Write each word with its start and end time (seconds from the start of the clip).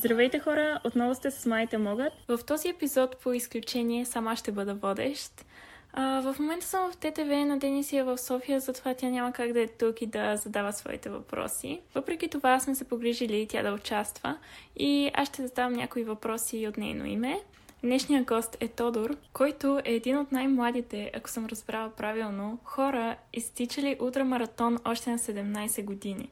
Здравейте 0.00 0.38
хора, 0.38 0.80
отново 0.84 1.14
сте 1.14 1.30
с 1.30 1.46
Майите 1.46 1.78
могат. 1.78 2.12
В 2.28 2.38
този 2.46 2.68
епизод 2.68 3.16
по 3.16 3.32
изключение 3.32 4.04
сама 4.04 4.36
ще 4.36 4.52
бъда 4.52 4.74
водещ. 4.74 5.44
А, 5.92 6.20
в 6.20 6.38
момента 6.38 6.66
съм 6.66 6.92
в 6.92 6.96
ТТВ 6.96 7.44
на 7.46 7.58
Денисия 7.58 8.04
в 8.04 8.18
София, 8.18 8.60
затова 8.60 8.94
тя 8.94 9.08
няма 9.08 9.32
как 9.32 9.52
да 9.52 9.60
е 9.60 9.66
тук 9.66 10.02
и 10.02 10.06
да 10.06 10.36
задава 10.36 10.72
своите 10.72 11.10
въпроси. 11.10 11.80
Въпреки 11.94 12.28
това 12.28 12.60
сме 12.60 12.74
се 12.74 12.88
погрижили 12.88 13.46
тя 13.50 13.62
да 13.62 13.72
участва 13.72 14.38
и 14.76 15.10
аз 15.14 15.28
ще 15.28 15.46
задавам 15.46 15.72
някои 15.72 16.04
въпроси 16.04 16.66
от 16.68 16.76
нейно 16.76 17.06
име. 17.06 17.40
Днешният 17.82 18.26
гост 18.26 18.56
е 18.60 18.68
Тодор, 18.68 19.16
който 19.32 19.80
е 19.84 19.92
един 19.92 20.18
от 20.18 20.32
най-младите, 20.32 21.10
ако 21.14 21.30
съм 21.30 21.46
разбрала 21.46 21.90
правилно, 21.90 22.58
хора, 22.64 23.16
изтичали 23.32 23.96
ултрамаратон 24.00 24.78
още 24.84 25.10
на 25.10 25.18
17 25.18 25.84
години. 25.84 26.30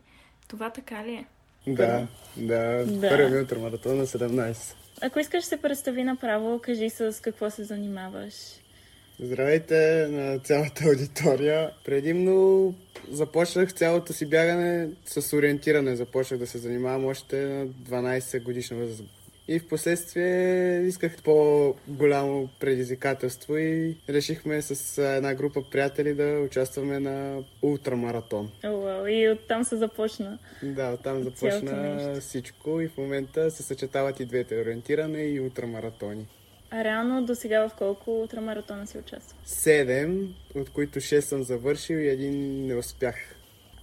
Това 0.48 0.70
така 0.70 1.04
ли 1.04 1.14
е? 1.14 1.26
Да, 1.66 2.06
да, 2.36 2.84
Да. 2.86 3.08
първи 3.08 3.40
ултрамаратон 3.40 3.96
на 3.96 4.06
17. 4.06 4.74
Ако 5.00 5.18
искаш 5.18 5.44
се 5.44 5.56
представи 5.56 6.04
направо, 6.04 6.58
кажи 6.58 6.90
с 6.90 7.22
какво 7.22 7.50
се 7.50 7.64
занимаваш. 7.64 8.34
Здравейте 9.20 10.08
на 10.10 10.38
цялата 10.38 10.84
аудитория. 10.84 11.70
Предимно 11.84 12.74
започнах 13.10 13.72
цялото 13.72 14.12
си 14.12 14.26
бягане 14.26 14.88
с 15.06 15.36
ориентиране. 15.36 15.96
Започнах 15.96 16.40
да 16.40 16.46
се 16.46 16.58
занимавам 16.58 17.06
още 17.06 17.36
на 17.36 17.66
12 17.66 18.42
годишна 18.42 18.76
възраст. 18.76 19.04
И 19.48 19.58
в 19.58 19.68
последствие 19.68 20.80
исках 20.86 21.22
по-голямо 21.22 22.48
предизвикателство 22.60 23.56
и 23.56 23.96
решихме 24.08 24.62
с 24.62 25.02
една 25.02 25.34
група 25.34 25.62
приятели 25.70 26.14
да 26.14 26.40
участваме 26.46 26.98
на 26.98 27.42
ултрамаратон. 27.62 28.50
О, 28.64 29.06
и 29.06 29.30
оттам 29.30 29.64
се 29.64 29.76
започна. 29.76 30.38
Да, 30.62 30.92
оттам 30.92 31.22
започна 31.22 32.14
всичко 32.20 32.80
и 32.80 32.88
в 32.88 32.98
момента 32.98 33.50
се 33.50 33.62
съчетават 33.62 34.20
и 34.20 34.24
двете 34.24 34.60
ориентиране 34.60 35.22
и 35.22 35.40
ултрамаратони. 35.40 36.26
А 36.70 36.84
реално 36.84 37.26
до 37.26 37.34
сега 37.34 37.68
в 37.68 37.74
колко 37.74 38.20
ултрамаратона 38.20 38.86
си 38.86 38.98
участвал? 38.98 39.38
Седем, 39.44 40.34
от 40.54 40.70
които 40.70 40.98
6 40.98 41.20
съм 41.20 41.42
завършил 41.42 41.96
и 41.96 42.08
един 42.08 42.66
не 42.66 42.74
успях. 42.74 43.37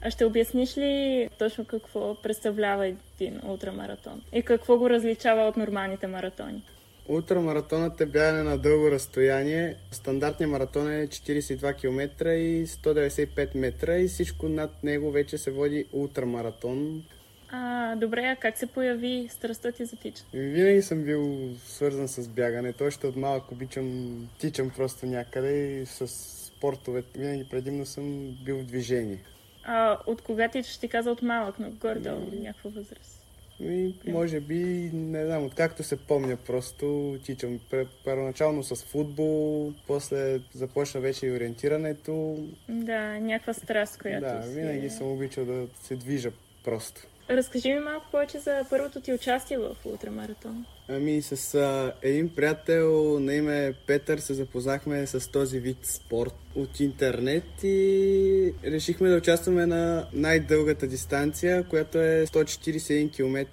А 0.05 0.11
ще 0.11 0.25
обясниш 0.25 0.77
ли 0.77 1.29
точно 1.39 1.65
какво 1.65 2.15
представлява 2.15 2.87
един 2.87 3.41
ултрамаратон? 3.45 4.21
И 4.33 4.41
какво 4.41 4.77
го 4.77 4.89
различава 4.89 5.41
от 5.41 5.57
нормалните 5.57 6.07
маратони? 6.07 6.63
Ултрамаратонът 7.07 8.01
е 8.01 8.05
бягане 8.05 8.43
на 8.43 8.57
дълго 8.57 8.91
разстояние. 8.91 9.75
Стандартният 9.91 10.51
маратон 10.51 10.91
е 10.91 11.07
42 11.07 11.75
км 11.77 12.29
и 12.35 12.67
195 12.67 13.55
метра 13.55 13.97
и 13.97 14.07
всичко 14.07 14.49
над 14.49 14.83
него 14.83 15.11
вече 15.11 15.37
се 15.37 15.51
води 15.51 15.85
ултрамаратон. 15.93 17.03
А, 17.49 17.95
добре, 17.95 18.21
а 18.21 18.35
как 18.35 18.57
се 18.57 18.67
появи 18.67 19.27
страстта 19.31 19.71
ти 19.71 19.85
за 19.85 19.95
тичане? 19.95 20.29
Винаги 20.33 20.81
съм 20.81 21.03
бил 21.03 21.49
свързан 21.65 22.07
с 22.07 22.27
бягането. 22.27 22.85
Още 22.85 23.07
от 23.07 23.15
малък 23.15 23.51
обичам, 23.51 24.29
тичам 24.39 24.71
просто 24.77 25.05
някъде 25.05 25.81
и 25.81 25.85
с 25.85 26.07
спортове. 26.07 27.03
Винаги 27.15 27.49
предимно 27.49 27.85
съм 27.85 28.37
бил 28.45 28.57
в 28.57 28.63
движение. 28.63 29.19
А, 29.65 29.97
от 30.05 30.21
кога 30.21 30.47
тичаш 30.47 30.77
ти 30.77 30.87
каза 30.87 31.11
от 31.11 31.21
малък, 31.21 31.59
но 31.59 31.69
горе-долу 31.69 32.31
някаква 32.39 32.69
възраст? 32.69 33.21
И 33.59 33.93
може 34.07 34.39
би, 34.39 34.89
не 34.93 35.25
знам, 35.25 35.45
откакто 35.45 35.83
се 35.83 35.97
помня, 35.97 36.37
просто 36.37 37.17
тичам. 37.23 37.59
Първоначално 38.05 38.63
с 38.63 38.75
футбол, 38.75 39.73
после 39.87 40.39
започна 40.53 41.01
вече 41.01 41.25
и 41.25 41.31
ориентирането. 41.31 42.37
Да, 42.69 43.19
някаква 43.19 43.53
страст, 43.53 44.01
която 44.01 44.25
Да, 44.25 44.43
си... 44.43 44.49
винаги 44.49 44.89
съм 44.89 45.11
обичал 45.11 45.45
да 45.45 45.67
се 45.81 45.95
движа 45.95 46.31
просто. 46.63 47.01
Разкажи 47.29 47.73
ми 47.73 47.79
малко 47.79 48.05
повече 48.11 48.39
за 48.39 48.65
първото 48.69 49.01
ти 49.01 49.13
участие 49.13 49.57
в 49.57 49.75
ултрамаратон. 49.85 50.65
Ами 50.89 51.21
с 51.21 51.55
а, 51.55 51.93
един 52.01 52.29
приятел 52.29 53.19
на 53.19 53.33
име 53.33 53.73
Петър 53.87 54.17
се 54.17 54.33
запознахме 54.33 55.07
с 55.07 55.31
този 55.31 55.59
вид 55.59 55.77
спорт 55.83 56.33
от 56.55 56.79
интернет 56.79 57.63
и 57.63 58.53
решихме 58.65 59.09
да 59.09 59.17
участваме 59.17 59.65
на 59.65 60.07
най-дългата 60.13 60.87
дистанция, 60.87 61.63
която 61.63 61.97
е 61.97 62.25
141 62.25 63.15
км 63.15 63.45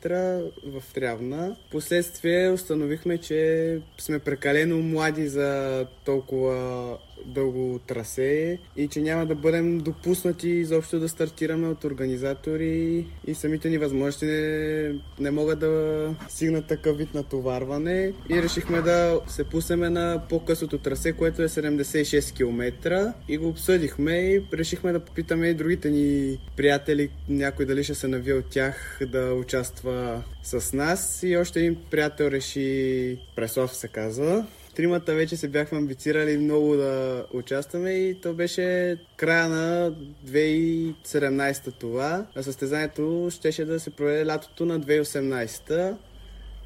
в 0.66 0.82
Трявна. 0.94 1.56
Последствие 1.70 2.50
установихме, 2.50 3.18
че 3.18 3.80
сме 3.98 4.18
прекалено 4.18 4.78
млади 4.78 5.28
за 5.28 5.86
толкова 6.04 6.98
дълго 7.26 7.80
трасе 7.86 8.58
и 8.76 8.88
че 8.88 9.00
няма 9.00 9.26
да 9.26 9.34
бъдем 9.34 9.78
допуснати 9.78 10.48
изобщо 10.48 11.00
да 11.00 11.08
стартираме 11.08 11.68
от 11.68 11.84
организатори 11.84 13.06
и 13.26 13.34
самите 13.34 13.70
ни 13.70 13.78
възможности 13.78 14.26
не, 14.26 14.94
не 15.20 15.30
могат 15.30 15.58
да 15.58 16.14
стигнат 16.28 16.66
такъв 16.66 16.98
вид 16.98 17.14
натоварване 17.22 18.12
и 18.30 18.42
решихме 18.42 18.82
да 18.82 19.20
се 19.26 19.44
пуснем 19.44 19.92
на 19.92 20.22
по-късото 20.28 20.78
трасе, 20.78 21.12
което 21.12 21.42
е 21.42 21.48
76 21.48 22.36
км 22.36 23.12
и 23.28 23.36
го 23.38 23.48
обсъдихме 23.48 24.12
и 24.12 24.42
решихме 24.52 24.92
да 24.92 25.00
попитаме 25.00 25.48
и 25.48 25.54
другите 25.54 25.90
ни 25.90 26.38
приятели, 26.56 27.10
някой 27.28 27.66
дали 27.66 27.84
ще 27.84 27.94
се 27.94 28.08
нави 28.08 28.32
от 28.32 28.46
тях 28.50 28.98
да 29.06 29.34
участва 29.34 30.22
с 30.42 30.72
нас 30.72 31.22
и 31.22 31.36
още 31.36 31.60
един 31.60 31.76
приятел 31.90 32.24
реши 32.24 33.18
Пресов 33.36 33.76
се 33.76 33.88
казва. 33.88 34.46
Тримата 34.74 35.14
вече 35.14 35.36
се 35.36 35.48
бяхме 35.48 35.78
амбицирали 35.78 36.38
много 36.38 36.76
да 36.76 37.24
участваме 37.32 37.90
и 37.90 38.20
то 38.20 38.34
беше 38.34 38.96
края 39.16 39.48
на 39.48 39.92
2017 40.26 41.72
това. 41.80 42.26
А 42.36 42.42
състезанието 42.42 43.28
щеше 43.30 43.64
да 43.64 43.80
се 43.80 43.90
проведе 43.90 44.26
лятото 44.26 44.66
на 44.66 44.80
2018 44.80 45.96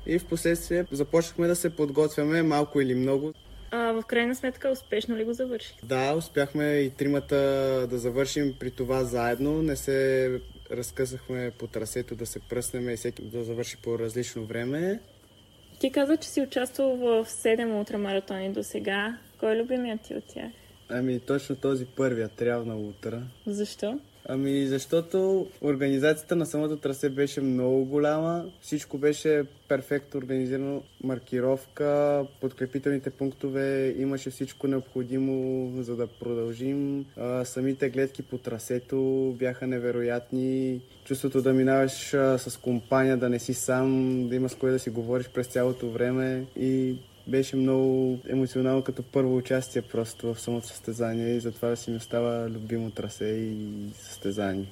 и 0.07 0.19
в 0.19 0.25
последствие 0.25 0.87
започнахме 0.93 1.47
да 1.47 1.57
се 1.57 1.77
подготвяме 1.77 2.43
малко 2.43 2.81
или 2.81 2.95
много. 2.95 3.33
А 3.71 3.93
в 3.93 4.03
крайна 4.03 4.35
сметка 4.35 4.71
успешно 4.71 5.17
ли 5.17 5.25
го 5.25 5.33
завърших? 5.33 5.77
Да, 5.85 6.15
успяхме 6.15 6.65
и 6.65 6.91
тримата 6.91 7.37
да 7.91 7.99
завършим 7.99 8.55
при 8.61 8.71
това 8.71 9.05
заедно. 9.05 9.63
Не 9.63 9.77
се 9.77 10.31
разкъсахме 10.71 11.53
по 11.59 11.67
трасето 11.67 12.15
да 12.15 12.27
се 12.27 12.41
пръснем 12.41 12.91
и 12.91 12.97
всеки 12.97 13.23
да 13.23 13.45
завърши 13.45 13.77
по 13.77 13.99
различно 13.99 14.45
време. 14.45 15.01
Ти 15.81 15.93
каза, 15.93 16.17
че 16.17 16.29
си 16.29 16.41
участвал 16.41 16.97
в 16.97 17.27
7 17.29 17.81
ултрамаратони 17.81 18.53
до 18.53 18.63
сега. 18.63 19.19
Кой 19.41 19.53
е 19.53 19.63
любимият 19.63 20.01
ти 20.01 20.15
от 20.15 20.25
тях? 20.25 20.53
Ами 20.89 21.21
точно 21.21 21.57
този 21.57 21.87
първия 21.87 22.29
трябва 22.29 22.65
на 22.65 22.77
утра. 22.77 23.23
Защо? 23.47 23.99
Ами 24.29 24.67
защото 24.67 25.47
организацията 25.63 26.37
на 26.37 26.47
самото 26.47 26.77
трасе 26.77 27.09
беше 27.11 27.41
много 27.41 27.85
голяма. 27.85 28.45
Всичко 28.61 28.99
беше 28.99 29.45
перфектно 29.69 30.19
организирано. 30.19 30.83
Маркировка, 31.05 32.23
подкрепителните 32.41 33.11
пунктове, 33.11 33.95
имаше 33.99 34.31
всичко 34.31 34.67
необходимо 34.69 35.71
за 35.83 35.97
да 35.97 36.07
продължим. 36.07 37.07
А, 37.17 37.45
самите 37.45 37.91
гледки 37.91 38.23
по 38.23 38.39
трасето 38.39 39.35
бяха 39.39 39.67
невероятни. 39.67 40.81
Чувството 41.05 41.43
да 41.43 41.53
минаваш 41.53 42.15
а, 42.15 42.39
с 42.39 42.57
компания, 42.57 43.17
да 43.17 43.29
не 43.29 43.39
си 43.39 43.55
сам, 43.55 44.21
да 44.29 44.37
има 44.37 44.49
с 44.49 44.55
кой 44.55 44.71
да 44.71 44.79
си 44.79 44.91
говориш 44.91 45.29
през 45.29 45.47
цялото 45.47 45.91
време 45.91 46.47
и 46.57 46.97
беше 47.27 47.57
много 47.57 48.19
емоционално 48.29 48.83
като 48.83 49.03
първо 49.03 49.37
участие 49.37 49.83
просто 49.83 50.35
в 50.35 50.41
самото 50.41 50.67
състезание 50.67 51.29
и 51.29 51.41
затова 51.41 51.77
си 51.77 51.91
ми 51.91 51.97
остава 51.97 52.49
любимо 52.49 52.91
трасе 52.91 53.25
и 53.25 53.77
състезание. 53.95 54.67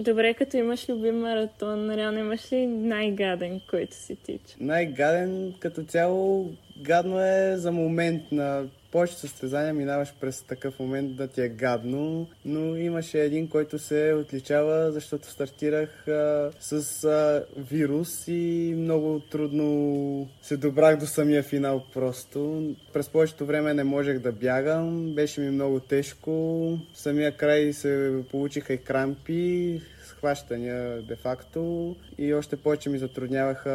Добре, 0.00 0.34
като 0.34 0.56
имаш 0.56 0.88
любим 0.88 1.18
маратон, 1.18 1.90
реално 1.90 2.18
имаш 2.18 2.52
ли 2.52 2.66
най-гаден, 2.66 3.60
който 3.70 3.96
си 3.96 4.16
тича? 4.16 4.56
Най-гаден 4.60 5.54
като 5.58 5.84
цяло 5.84 6.52
гадно 6.82 7.20
е 7.20 7.54
за 7.56 7.72
момент 7.72 8.22
на 8.32 8.64
повечето 8.94 9.20
състезания 9.20 9.74
минаваш 9.74 10.14
през 10.20 10.42
такъв 10.42 10.78
момент 10.78 11.16
да 11.16 11.28
ти 11.28 11.40
е 11.40 11.48
гадно, 11.48 12.28
но 12.44 12.76
имаше 12.76 13.20
един, 13.20 13.48
който 13.48 13.78
се 13.78 14.14
отличава, 14.20 14.92
защото 14.92 15.30
стартирах 15.30 16.08
а, 16.08 16.50
с 16.60 17.04
а, 17.04 17.44
вирус 17.56 18.28
и 18.28 18.74
много 18.76 19.20
трудно 19.30 20.28
се 20.42 20.56
добрах 20.56 20.98
до 20.98 21.06
самия 21.06 21.42
финал 21.42 21.84
просто. 21.94 22.70
През 22.92 23.08
повечето 23.08 23.46
време 23.46 23.74
не 23.74 23.84
можех 23.84 24.18
да 24.18 24.32
бягам, 24.32 25.14
беше 25.14 25.40
ми 25.40 25.50
много 25.50 25.80
тежко. 25.80 26.78
Самия 26.94 27.36
край 27.36 27.72
се 27.72 28.22
получиха 28.30 28.72
и 28.72 28.78
крампи, 28.78 29.80
схващания 30.06 31.02
де-факто 31.02 31.96
и 32.18 32.34
още 32.34 32.56
повече 32.56 32.90
ми 32.90 32.98
затрудняваха 32.98 33.70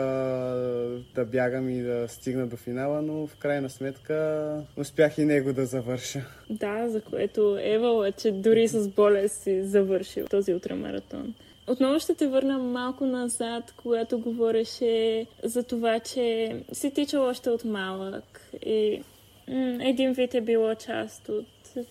да 1.16 1.26
бягам 1.26 1.70
и 1.70 1.82
да 1.82 2.08
стигна 2.08 2.48
до 2.48 2.58
финала, 2.58 3.02
но 3.02 3.28
в 3.28 3.36
крайна 3.36 3.70
сметка 3.70 4.62
успях 4.78 5.18
и 5.18 5.26
него 5.26 5.54
да 5.54 5.66
завърша. 5.66 6.22
Да, 6.50 6.90
за 6.90 7.02
което 7.02 7.58
Евал 7.62 8.04
е, 8.04 8.12
че 8.12 8.32
дори 8.32 8.68
с 8.68 8.88
болест 8.88 9.42
си 9.42 9.64
завършил 9.64 10.26
този 10.28 10.54
ултрамаратон. 10.54 11.34
Отново 11.68 12.00
ще 12.00 12.16
те 12.16 12.28
върна 12.28 12.58
малко 12.58 13.06
назад, 13.06 13.74
когато 13.78 14.20
говореше 14.20 15.26
за 15.44 15.64
това, 15.64 16.00
че 16.00 16.56
си 16.74 16.92
тичал 16.92 17.24
още 17.24 17.50
от 17.50 17.66
малък 17.66 18.42
и 18.66 19.02
един 19.80 20.14
вид 20.14 20.34
е 20.34 20.42
било 20.42 20.76
част 20.76 21.30
от 21.30 21.46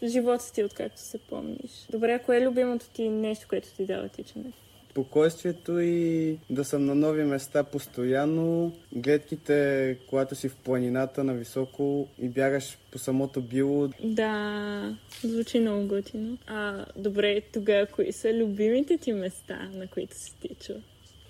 живота 0.04 0.52
ти, 0.52 0.64
откакто 0.64 1.00
се 1.00 1.18
помниш. 1.18 1.86
Добре, 1.90 2.22
кое 2.26 2.36
е 2.36 2.46
любимото 2.46 2.86
ти 2.88 3.08
нещо, 3.08 3.46
което 3.48 3.68
ти 3.76 3.86
дава 3.86 4.08
тичане? 4.08 4.52
спокойствието 4.98 5.80
и 5.80 6.38
да 6.50 6.64
съм 6.64 6.86
на 6.86 6.94
нови 6.94 7.24
места 7.24 7.64
постоянно. 7.64 8.72
Гледките, 8.92 9.96
когато 10.08 10.34
си 10.34 10.48
в 10.48 10.56
планината 10.56 11.24
на 11.24 11.34
високо 11.34 12.08
и 12.18 12.28
бягаш 12.28 12.78
по 12.92 12.98
самото 12.98 13.40
било. 13.40 13.88
Да, 14.04 14.96
звучи 15.24 15.60
много 15.60 15.86
готино. 15.86 16.38
А, 16.46 16.84
добре, 16.96 17.40
тогава 17.52 17.86
кои 17.86 18.12
са 18.12 18.34
любимите 18.34 18.98
ти 18.98 19.12
места, 19.12 19.68
на 19.74 19.86
които 19.86 20.16
си 20.16 20.34
тичал? 20.40 20.76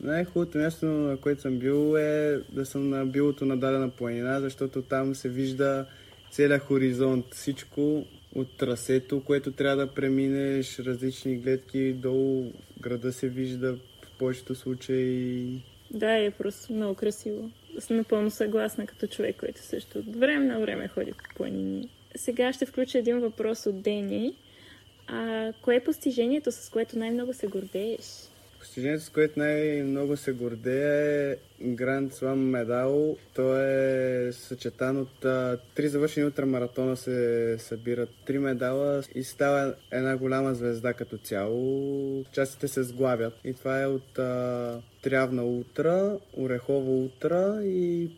Най-хубавото 0.00 0.58
място, 0.58 0.86
на 0.86 1.16
което 1.16 1.40
съм 1.40 1.58
бил 1.58 1.96
е 1.96 2.40
да 2.52 2.66
съм 2.66 2.88
на 2.88 3.06
билото 3.06 3.44
на 3.44 3.56
дадена 3.56 3.90
планина, 3.90 4.40
защото 4.40 4.82
там 4.82 5.14
се 5.14 5.28
вижда 5.28 5.86
целият 6.30 6.62
хоризонт, 6.62 7.34
всичко 7.34 8.04
от 8.34 8.56
трасето, 8.56 9.24
което 9.24 9.52
трябва 9.52 9.76
да 9.76 9.94
преминеш, 9.94 10.78
различни 10.78 11.36
гледки, 11.36 11.92
долу 11.92 12.52
града 12.80 13.12
се 13.12 13.28
вижда 13.28 13.76
в 14.02 14.18
повечето 14.18 14.54
случаи. 14.54 15.62
Да, 15.90 16.12
е 16.12 16.30
просто 16.30 16.72
много 16.72 16.94
красиво. 16.94 17.50
Съм 17.78 17.96
напълно 17.96 18.30
съгласна 18.30 18.86
като 18.86 19.06
човек, 19.06 19.36
който 19.40 19.62
също 19.62 19.98
от 19.98 20.16
време 20.16 20.44
на 20.44 20.60
време 20.60 20.88
ходи 20.88 21.12
по 21.12 21.34
планини. 21.34 21.88
Сега 22.16 22.52
ще 22.52 22.66
включа 22.66 22.98
един 22.98 23.20
въпрос 23.20 23.66
от 23.66 23.82
Дени. 23.82 24.34
А, 25.06 25.52
кое 25.62 25.76
е 25.76 25.84
постижението, 25.84 26.52
с 26.52 26.70
което 26.70 26.98
най-много 26.98 27.34
се 27.34 27.46
гордееш? 27.46 28.04
Постижението, 28.58 29.04
с 29.04 29.10
което 29.10 29.38
най-много 29.38 30.16
се 30.16 30.32
гордея 30.32 31.30
е 31.30 31.36
Гранд 31.60 32.14
Слам 32.14 32.38
медал. 32.38 33.16
То 33.34 33.56
е 33.56 34.32
съчетан 34.32 34.96
от 34.96 35.24
а, 35.24 35.58
три 35.74 35.88
завършени 35.88 36.26
ултрамаратона 36.26 36.96
се 36.96 37.56
събират 37.58 38.08
три 38.26 38.38
медала 38.38 39.02
и 39.14 39.24
става 39.24 39.74
една 39.92 40.16
голяма 40.16 40.54
звезда 40.54 40.92
като 40.92 41.18
цяло. 41.18 42.24
Частите 42.32 42.68
се 42.68 42.82
сглавят. 42.82 43.34
И 43.44 43.54
това 43.54 43.82
е 43.82 43.86
от 43.86 44.18
а, 44.18 44.80
Трявна 45.02 45.44
утра, 45.44 46.18
Орехова 46.36 46.92
утра 46.92 47.60
и 47.64 48.10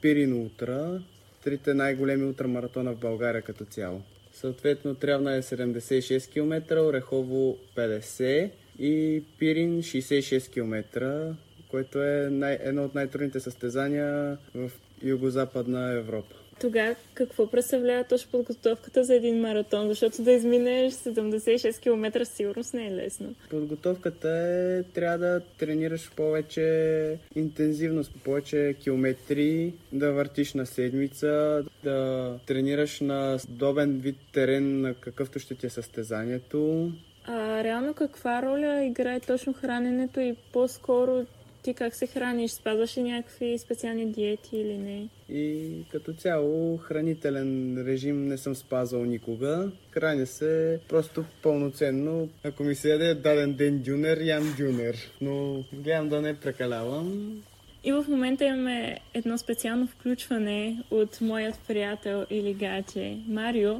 Пирин 0.00 0.42
утра. 0.42 1.02
Трите 1.44 1.74
най-големи 1.74 2.24
ултрамаратона 2.24 2.92
в 2.92 2.98
България 2.98 3.42
като 3.42 3.64
цяло. 3.64 4.02
Съответно, 4.32 4.94
Трявна 4.94 5.34
е 5.34 5.42
76 5.42 6.32
км, 6.32 6.80
Орехово 6.80 7.58
50 7.76 8.50
и 8.78 9.22
Пирин 9.38 9.82
66 9.82 10.52
км, 10.52 11.34
което 11.70 12.02
е 12.02 12.28
най- 12.30 12.58
едно 12.60 12.84
от 12.84 12.94
най-трудните 12.94 13.40
състезания 13.40 14.38
в 14.54 14.70
Юго-Западна 15.04 15.98
Европа. 15.98 16.34
Тогава 16.60 16.94
какво 17.14 17.50
представлява 17.50 18.04
точно 18.04 18.30
подготовката 18.30 19.04
за 19.04 19.14
един 19.14 19.40
маратон? 19.40 19.88
Защото 19.88 20.22
да 20.22 20.32
изминеш 20.32 20.92
76 20.92 21.80
км 21.80 22.24
сигурност 22.26 22.74
не 22.74 22.86
е 22.86 22.90
лесно. 22.90 23.34
Подготовката 23.50 24.28
е, 24.28 24.82
трябва 24.82 25.18
да 25.18 25.40
тренираш 25.58 26.10
повече 26.16 27.18
интензивност, 27.34 28.12
повече 28.24 28.74
километри, 28.80 29.72
да 29.92 30.12
въртиш 30.12 30.54
на 30.54 30.66
седмица, 30.66 31.64
да 31.84 32.38
тренираш 32.46 33.00
на 33.00 33.38
подобен 33.46 33.98
вид 33.98 34.16
терен, 34.32 34.80
на 34.80 34.94
какъвто 34.94 35.38
ще 35.38 35.54
ти 35.54 35.66
е 35.66 35.70
състезанието. 35.70 36.92
А 37.30 37.64
реално 37.64 37.94
каква 37.94 38.42
роля 38.42 38.84
играе 38.84 39.20
точно 39.20 39.52
храненето 39.52 40.20
и 40.20 40.36
по-скоро 40.52 41.26
ти 41.62 41.74
как 41.74 41.94
се 41.94 42.06
храниш? 42.06 42.50
Спазваш 42.50 42.96
ли 42.96 43.02
някакви 43.02 43.58
специални 43.58 44.12
диети 44.12 44.56
или 44.56 44.78
не? 44.78 45.08
И 45.28 45.72
като 45.92 46.12
цяло 46.12 46.76
хранителен 46.76 47.78
режим 47.86 48.26
не 48.26 48.38
съм 48.38 48.54
спазвал 48.54 49.04
никога. 49.04 49.70
Храня 49.90 50.26
се 50.26 50.80
просто 50.88 51.24
пълноценно. 51.42 52.28
Ако 52.44 52.62
ми 52.62 52.74
се 52.74 52.90
яде 52.90 53.14
даден 53.14 53.52
ден 53.52 53.78
дюнер, 53.78 54.20
ям 54.20 54.54
дюнер. 54.58 54.96
Но 55.20 55.64
гледам 55.72 56.08
да 56.08 56.22
не 56.22 56.40
прекалявам. 56.40 57.42
И 57.84 57.92
в 57.92 58.04
момента 58.08 58.44
имаме 58.44 58.98
едно 59.14 59.38
специално 59.38 59.86
включване 59.86 60.82
от 60.90 61.20
моят 61.20 61.60
приятел 61.68 62.24
или 62.30 62.54
гаче 62.54 63.18
Марио, 63.28 63.74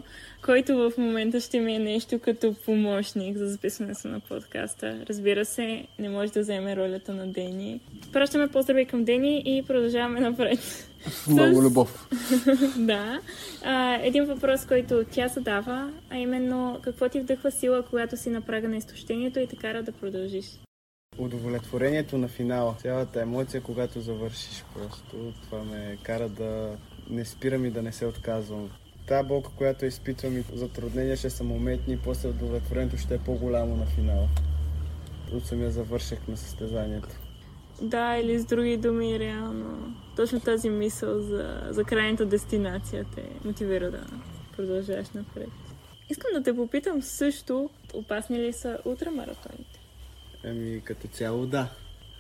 който 0.44 0.76
в 0.76 0.92
момента 0.98 1.40
ще 1.40 1.60
ми 1.60 1.74
е 1.74 1.78
нещо 1.78 2.18
като 2.18 2.54
помощник 2.66 3.36
за 3.36 3.46
записването 3.46 4.08
на 4.08 4.20
подкаста. 4.20 5.04
Разбира 5.08 5.44
се, 5.44 5.86
не 5.98 6.08
може 6.08 6.32
да 6.32 6.40
вземе 6.40 6.76
ролята 6.76 7.14
на 7.14 7.26
Дени. 7.26 7.80
Пращаме 8.12 8.48
поздрави 8.48 8.86
към 8.86 9.04
Дени 9.04 9.42
и 9.46 9.62
продължаваме 9.66 10.20
напред. 10.20 10.88
Много 11.28 11.62
любов. 11.62 12.08
да. 12.78 13.20
А, 13.64 13.94
един 14.02 14.24
въпрос, 14.24 14.66
който 14.66 15.04
тя 15.10 15.28
задава, 15.28 15.92
а 16.10 16.18
именно 16.18 16.78
какво 16.82 17.08
ти 17.08 17.20
вдъхва 17.20 17.50
сила, 17.50 17.82
когато 17.82 18.16
си 18.16 18.30
на 18.30 18.40
прага 18.40 18.68
на 18.68 18.76
изтощението 18.76 19.40
и 19.40 19.46
те 19.46 19.56
кара 19.56 19.82
да 19.82 19.92
продължиш? 19.92 20.44
Удовлетворението 21.18 22.18
на 22.18 22.28
финала, 22.28 22.74
цялата 22.82 23.20
емоция, 23.20 23.60
когато 23.60 24.00
завършиш 24.00 24.64
просто, 24.74 25.32
това 25.42 25.64
ме 25.64 25.98
кара 26.02 26.28
да 26.28 26.76
не 27.10 27.24
спирам 27.24 27.64
и 27.64 27.70
да 27.70 27.82
не 27.82 27.92
се 27.92 28.06
отказвам. 28.06 28.70
Та 29.06 29.22
болка, 29.22 29.50
която 29.56 29.86
изпитвам 29.86 30.36
и 30.36 30.44
затруднения 30.52 31.16
ще 31.16 31.30
са 31.30 31.44
моменти, 31.44 31.92
и 31.92 31.98
после 31.98 32.28
удовлетворението 32.28 32.96
ще 32.96 33.14
е 33.14 33.18
по-голямо 33.18 33.76
на 33.76 33.86
финала. 33.86 34.28
От 35.32 35.46
самия 35.46 35.70
завърших 35.70 36.28
на 36.28 36.36
състезанието. 36.36 37.08
Да, 37.82 38.16
или 38.16 38.38
с 38.38 38.44
други 38.44 38.76
думи, 38.76 39.18
реално. 39.18 39.94
Точно 40.16 40.40
тази 40.40 40.70
мисъл 40.70 41.20
за, 41.20 41.68
за 41.70 41.84
крайната 41.84 42.26
дестинация 42.26 43.04
те 43.14 43.22
мотивира 43.44 43.90
да 43.90 44.06
продължаваш 44.56 45.10
напред. 45.10 45.48
Искам 46.10 46.30
да 46.34 46.42
те 46.42 46.56
попитам 46.56 47.02
също, 47.02 47.70
опасни 47.94 48.38
ли 48.38 48.52
са 48.52 48.78
ултрамаратоните? 48.84 49.77
Ами 50.44 50.80
като 50.84 51.08
цяло 51.08 51.46
да. 51.46 51.70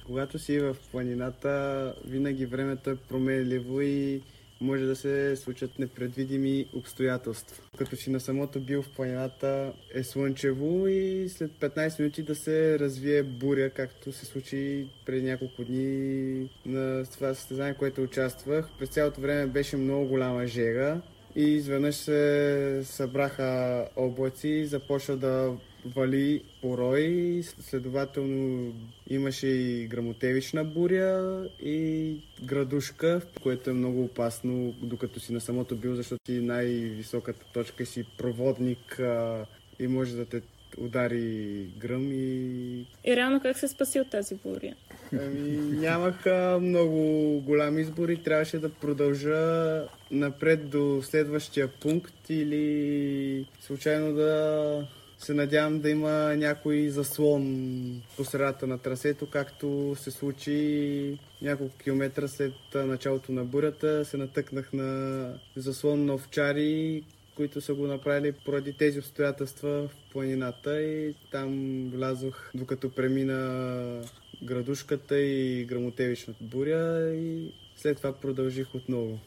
Когато 0.06 0.38
си 0.38 0.58
в 0.58 0.76
планината, 0.90 1.94
винаги 2.06 2.46
времето 2.46 2.90
е 2.90 2.96
променливо 2.96 3.80
и 3.80 4.22
може 4.60 4.84
да 4.84 4.96
се 4.96 5.36
случат 5.36 5.78
непредвидими 5.78 6.66
обстоятелства. 6.74 7.62
Като 7.78 7.96
си 7.96 8.10
на 8.10 8.20
самото 8.20 8.60
бил 8.60 8.82
в 8.82 8.90
планината 8.90 9.72
е 9.94 10.04
слънчево 10.04 10.88
и 10.88 11.28
след 11.28 11.50
15 11.50 11.98
минути 11.98 12.22
да 12.22 12.34
се 12.34 12.78
развие 12.78 13.22
буря, 13.22 13.70
както 13.70 14.12
се 14.12 14.26
случи 14.26 14.88
преди 15.06 15.22
няколко 15.22 15.64
дни 15.64 16.48
на 16.66 17.04
това 17.04 17.34
състезание, 17.34 17.74
което 17.74 18.02
участвах. 18.02 18.68
През 18.78 18.88
цялото 18.88 19.20
време 19.20 19.46
беше 19.46 19.76
много 19.76 20.06
голяма 20.06 20.46
жера 20.46 21.00
и 21.36 21.42
изведнъж 21.42 21.94
се 21.94 22.80
събраха 22.84 23.84
облаци 23.96 24.48
и 24.48 24.66
започна 24.66 25.16
да 25.16 25.56
вали 25.84 26.42
порой, 26.62 27.42
следователно 27.60 28.72
имаше 29.10 29.46
и 29.46 29.86
грамотевична 29.86 30.64
буря 30.64 31.44
и 31.62 32.16
градушка, 32.42 33.20
което 33.42 33.70
е 33.70 33.72
много 33.72 34.04
опасно, 34.04 34.74
докато 34.82 35.20
си 35.20 35.32
на 35.32 35.40
самото 35.40 35.76
бил, 35.76 35.94
защото 35.94 36.24
ти 36.24 36.32
най-високата 36.32 37.44
точка 37.52 37.86
си 37.86 38.04
проводник 38.18 38.98
а, 38.98 39.46
и 39.78 39.86
може 39.86 40.16
да 40.16 40.24
те 40.24 40.42
удари 40.78 41.66
гръм 41.78 42.12
и... 42.12 42.86
И 43.04 43.16
реално 43.16 43.40
как 43.40 43.58
се 43.58 43.68
спаси 43.68 44.00
от 44.00 44.10
тази 44.10 44.34
буря? 44.34 44.74
Ами, 45.12 45.50
нямах 45.80 46.24
много 46.60 47.00
голям 47.40 47.78
избор 47.78 48.08
и 48.08 48.22
трябваше 48.22 48.58
да 48.58 48.68
продължа 48.68 49.82
напред 50.10 50.68
до 50.70 51.02
следващия 51.02 51.68
пункт 51.68 52.30
или 52.30 53.46
случайно 53.60 54.14
да 54.14 54.88
се 55.18 55.34
надявам 55.34 55.80
да 55.80 55.90
има 55.90 56.36
някой 56.36 56.88
заслон 56.88 58.02
по 58.16 58.24
средата 58.24 58.66
на 58.66 58.78
трасето, 58.78 59.30
както 59.30 59.96
се 59.98 60.10
случи 60.10 61.18
няколко 61.42 61.78
километра 61.78 62.28
след 62.28 62.52
началото 62.74 63.32
на 63.32 63.44
бурята. 63.44 64.04
Се 64.04 64.16
натъкнах 64.16 64.72
на 64.72 65.32
заслон 65.56 66.04
на 66.04 66.14
овчари, 66.14 67.04
които 67.36 67.60
са 67.60 67.74
го 67.74 67.86
направили 67.86 68.32
поради 68.32 68.72
тези 68.72 68.98
обстоятелства 68.98 69.88
в 69.88 69.90
планината 70.12 70.82
и 70.82 71.14
там 71.30 71.82
влязох 71.94 72.50
докато 72.54 72.90
премина 72.90 74.02
градушката 74.42 75.20
и 75.20 75.64
грамотевичната 75.64 76.44
буря 76.44 77.14
и 77.14 77.52
след 77.76 77.96
това 77.96 78.12
продължих 78.12 78.74
отново. 78.74 79.18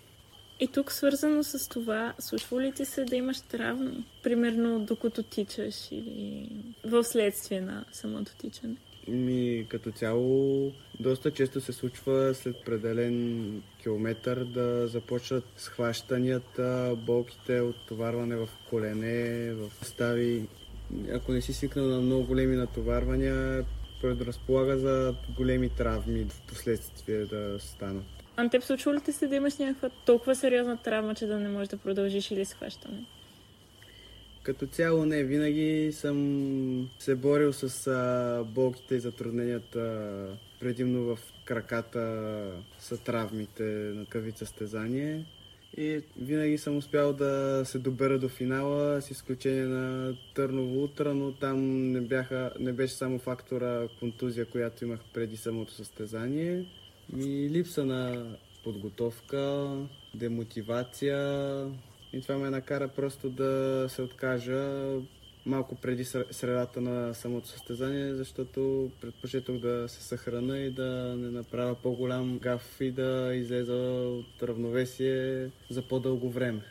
И 0.62 0.68
тук 0.68 0.92
свързано 0.92 1.44
с 1.44 1.70
това, 1.70 2.14
случва 2.20 2.62
ли 2.62 2.72
ти 2.72 2.86
се 2.86 3.06
да 3.06 3.16
имаш 3.16 3.42
травми? 3.42 4.06
Примерно 4.24 4.80
докато 4.80 5.24
тичаш 5.24 5.92
или 5.92 6.50
в 6.84 7.04
следствие 7.04 7.62
на 7.62 7.86
самото 7.92 8.32
тичане? 8.38 8.76
Ми, 9.08 9.66
като 9.70 9.92
цяло, 9.92 10.72
доста 11.00 11.32
често 11.32 11.62
се 11.62 11.74
случва 11.74 12.34
след 12.34 12.56
пределен 12.66 13.64
километър 13.82 14.44
да 14.44 14.88
започнат 14.88 15.44
схващанията, 15.58 16.98
болките 16.98 17.60
от 17.62 17.76
товарване 17.88 18.36
в 18.36 18.50
колене, 18.70 19.54
в 19.54 19.72
стави. 19.82 20.48
Ако 21.14 21.32
не 21.32 21.42
си 21.42 21.54
свикнал 21.54 21.86
на 21.86 22.02
много 22.02 22.24
големи 22.24 22.56
натоварвания, 22.56 23.66
предразполага 24.02 24.78
за 24.78 25.16
големи 25.38 25.70
травми 25.70 26.26
в 26.26 26.42
последствие 26.48 27.26
да 27.26 27.60
станат. 27.60 28.21
А 28.38 28.50
теб 28.50 28.64
случва 28.64 28.94
ли 28.94 29.02
ти 29.02 29.12
се 29.12 29.28
да 29.28 29.36
имаш 29.36 29.58
някаква 29.58 29.90
толкова 29.90 30.36
сериозна 30.36 30.78
травма, 30.78 31.16
че 31.16 31.26
да 31.26 31.40
не 31.40 31.50
можеш 31.50 31.68
да 31.68 31.78
продължиш 31.78 32.32
или 32.32 32.46
схващане? 32.46 33.06
Като 34.44 34.68
цяло 34.68 35.06
не, 35.06 35.24
винаги 35.24 35.92
съм 35.94 36.90
се 37.00 37.16
борил 37.16 37.54
с 37.54 37.88
а, 37.88 38.44
болките 38.44 38.96
и 38.96 39.00
затрудненията 39.00 40.38
предимно 40.60 41.16
в 41.16 41.20
краката 41.46 42.52
са 42.80 42.98
травмите 42.98 43.64
на 43.64 44.06
къви 44.06 44.32
състезание. 44.32 45.26
И 45.78 46.02
винаги 46.22 46.58
съм 46.58 46.78
успял 46.78 47.14
да 47.14 47.62
се 47.66 47.80
добера 47.80 48.20
до 48.20 48.30
финала, 48.30 49.02
с 49.02 49.12
изключение 49.12 49.64
на 49.64 50.16
Търново 50.36 50.84
утра, 50.84 51.14
но 51.14 51.32
там 51.32 51.92
не, 51.92 52.02
бяха, 52.02 52.52
не 52.60 52.74
беше 52.74 52.94
само 52.94 53.20
фактора 53.20 53.88
контузия, 54.00 54.46
която 54.46 54.86
имах 54.86 55.00
преди 55.14 55.38
самото 55.38 55.72
състезание. 55.72 56.66
И 57.18 57.50
липса 57.50 57.86
на 57.86 58.26
подготовка, 58.64 59.72
демотивация. 60.16 61.68
И 62.14 62.22
това 62.22 62.38
ме 62.38 62.50
накара 62.50 62.88
просто 62.88 63.30
да 63.30 63.86
се 63.90 64.02
откажа 64.02 64.92
малко 65.46 65.76
преди 65.76 66.06
средата 66.32 66.82
на 66.82 67.14
самото 67.14 67.48
състезание, 67.48 68.14
защото 68.14 68.92
предпочитах 69.02 69.58
да 69.58 69.90
се 69.90 70.04
съхрана 70.04 70.60
и 70.60 70.72
да 70.72 71.16
не 71.18 71.32
направя 71.32 71.76
по-голям 71.76 72.40
гаф 72.40 72.78
и 72.82 72.92
да 72.92 73.32
излеза 73.36 73.74
от 74.04 74.44
равновесие 74.44 75.50
за 75.70 75.82
по-дълго 75.82 76.30
време. 76.30 76.62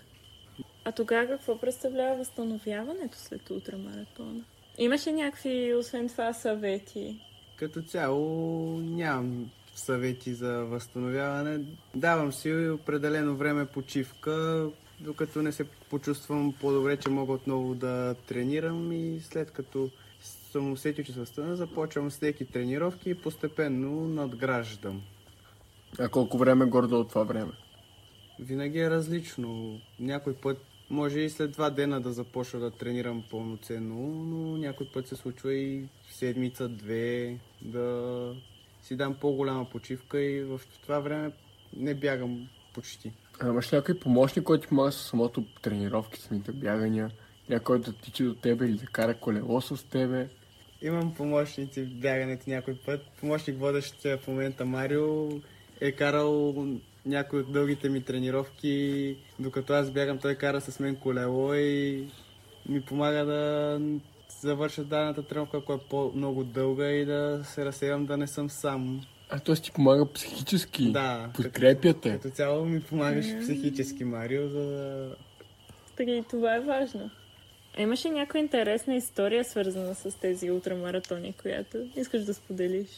А 0.85 0.93
тогава 0.93 1.27
какво 1.27 1.59
представлява 1.59 2.17
възстановяването 2.17 3.19
след 3.19 3.51
ултрамаратона? 3.51 4.45
Имаше 4.79 5.13
някакви, 5.13 5.75
освен 5.75 6.09
това, 6.09 6.33
съвети? 6.33 7.21
Като 7.57 7.83
цяло 7.83 8.79
нямам 8.79 9.51
съвети 9.75 10.35
за 10.35 10.65
възстановяване. 10.65 11.65
Давам 11.95 12.33
си 12.33 12.69
определено 12.69 13.37
време 13.37 13.67
почивка, 13.67 14.69
докато 15.01 15.43
не 15.43 15.53
се 15.53 15.65
почувствам 15.65 16.55
по-добре, 16.61 16.97
че 16.97 17.09
мога 17.09 17.33
отново 17.33 17.75
да 17.75 18.15
тренирам 18.27 18.93
и 18.93 19.21
след 19.21 19.51
като 19.51 19.91
съм 20.53 20.73
усетил, 20.73 21.05
че 21.05 21.13
се 21.13 21.21
възстановя, 21.21 21.57
започвам 21.57 22.11
с 22.11 22.23
леки 22.23 22.45
тренировки 22.45 23.11
и 23.11 23.15
постепенно 23.15 24.09
надграждам. 24.09 25.03
А 25.99 26.09
колко 26.09 26.39
време 26.39 26.65
гордо 26.65 27.01
от 27.01 27.09
това 27.09 27.23
време? 27.23 27.53
Винаги 28.41 28.79
е 28.79 28.91
различно. 28.91 29.81
Някой 30.01 30.35
път 30.35 30.59
може 30.91 31.21
и 31.21 31.31
след 31.31 31.51
два 31.51 31.71
дена 31.71 32.01
да 32.01 32.13
започна 32.13 32.61
да 32.61 32.71
тренирам 32.71 33.25
пълноценно, 33.31 34.25
но 34.25 34.57
някой 34.57 34.89
път 34.95 35.09
се 35.09 35.17
случва 35.17 35.55
и 35.55 35.89
седмица, 36.11 36.69
две, 36.69 37.39
да 37.63 38.35
си 38.83 38.97
дам 38.97 39.15
по-голяма 39.21 39.71
почивка 39.71 40.21
и 40.21 40.43
в 40.43 40.61
това 40.83 41.01
време 41.01 41.31
не 41.77 41.95
бягам 41.95 42.49
почти. 42.75 43.13
А 43.41 43.49
имаш 43.49 43.71
някой 43.71 43.99
помощник, 43.99 44.45
който 44.45 44.63
ти 44.63 44.69
помага 44.69 44.93
с 44.93 44.97
самото 44.97 45.45
тренировки, 45.63 46.21
самите 46.21 46.53
бягания? 46.53 47.11
Някой 47.49 47.81
да 47.81 47.93
тича 47.93 48.25
до 48.25 48.35
тебе 48.35 48.65
или 48.65 48.77
да 48.77 48.87
кара 48.87 49.15
колело 49.15 49.61
с 49.61 49.85
тебе? 49.91 50.29
Имам 50.83 51.15
помощници 51.15 51.83
в 51.83 52.01
бягането 52.01 52.51
някой 52.51 52.75
път. 52.87 53.01
Помощник 53.21 53.59
водещ 53.59 54.03
в 54.03 54.19
момента 54.29 54.65
Марио 54.65 55.29
е 55.81 55.93
карал 55.93 56.55
някои 57.07 57.41
от 57.41 57.53
дългите 57.53 57.89
ми 57.89 58.03
тренировки. 58.03 59.17
Докато 59.39 59.73
аз 59.73 59.91
бягам, 59.91 60.19
той 60.19 60.35
кара 60.35 60.61
с 60.61 60.81
мен 60.81 60.97
колело 60.97 61.55
и 61.55 62.05
ми 62.69 62.81
помага 62.81 63.25
да 63.25 63.81
завърша 64.41 64.85
дадената 64.85 65.23
тренировка, 65.23 65.57
ако 65.57 65.73
е 65.73 65.79
по-много 65.91 66.45
дълга 66.45 66.91
и 66.91 67.05
да 67.05 67.41
се 67.45 67.65
разсеявам 67.65 68.07
да 68.07 68.17
не 68.17 68.27
съм 68.27 68.51
сам. 68.51 69.01
А 69.31 69.39
т.е. 69.39 69.55
ти 69.55 69.73
помага 69.73 70.13
психически? 70.13 70.93
Да. 70.93 71.31
Подкрепяте? 71.35 72.11
Като, 72.11 72.23
като 72.23 72.35
цяло 72.35 72.65
ми 72.65 72.83
помагаш 72.83 73.27
mm-hmm. 73.27 73.43
психически, 73.43 74.05
Марио, 74.05 74.49
за 74.49 74.61
да... 74.61 75.15
Така 75.97 76.11
и 76.11 76.25
това 76.31 76.57
е 76.57 76.61
важно. 76.61 77.11
А 77.79 77.83
имаше 77.83 78.11
някаква 78.11 78.41
интересна 78.41 78.95
история, 78.95 79.45
свързана 79.45 79.95
с 79.95 80.19
тези 80.21 80.51
ултрамаратони, 80.51 81.33
която 81.43 81.79
искаш 81.97 82.25
да 82.25 82.35
споделиш? 82.35 82.89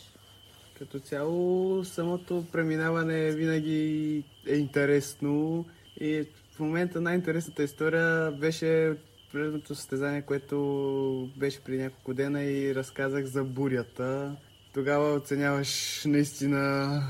Като 0.78 0.98
цяло, 0.98 1.84
самото 1.84 2.44
преминаване 2.52 3.30
винаги 3.30 4.24
е 4.46 4.54
интересно 4.54 5.64
и 6.00 6.24
в 6.54 6.60
момента 6.60 7.00
най-интересната 7.00 7.62
история 7.62 8.32
беше 8.32 8.96
предното 9.32 9.74
състезание, 9.74 10.22
което 10.22 11.30
беше 11.36 11.64
преди 11.64 11.82
няколко 11.82 12.14
дена 12.14 12.42
и 12.42 12.74
разказах 12.74 13.24
за 13.24 13.44
бурята. 13.44 14.36
Тогава 14.74 15.14
оценяваш 15.14 16.02
наистина 16.04 17.02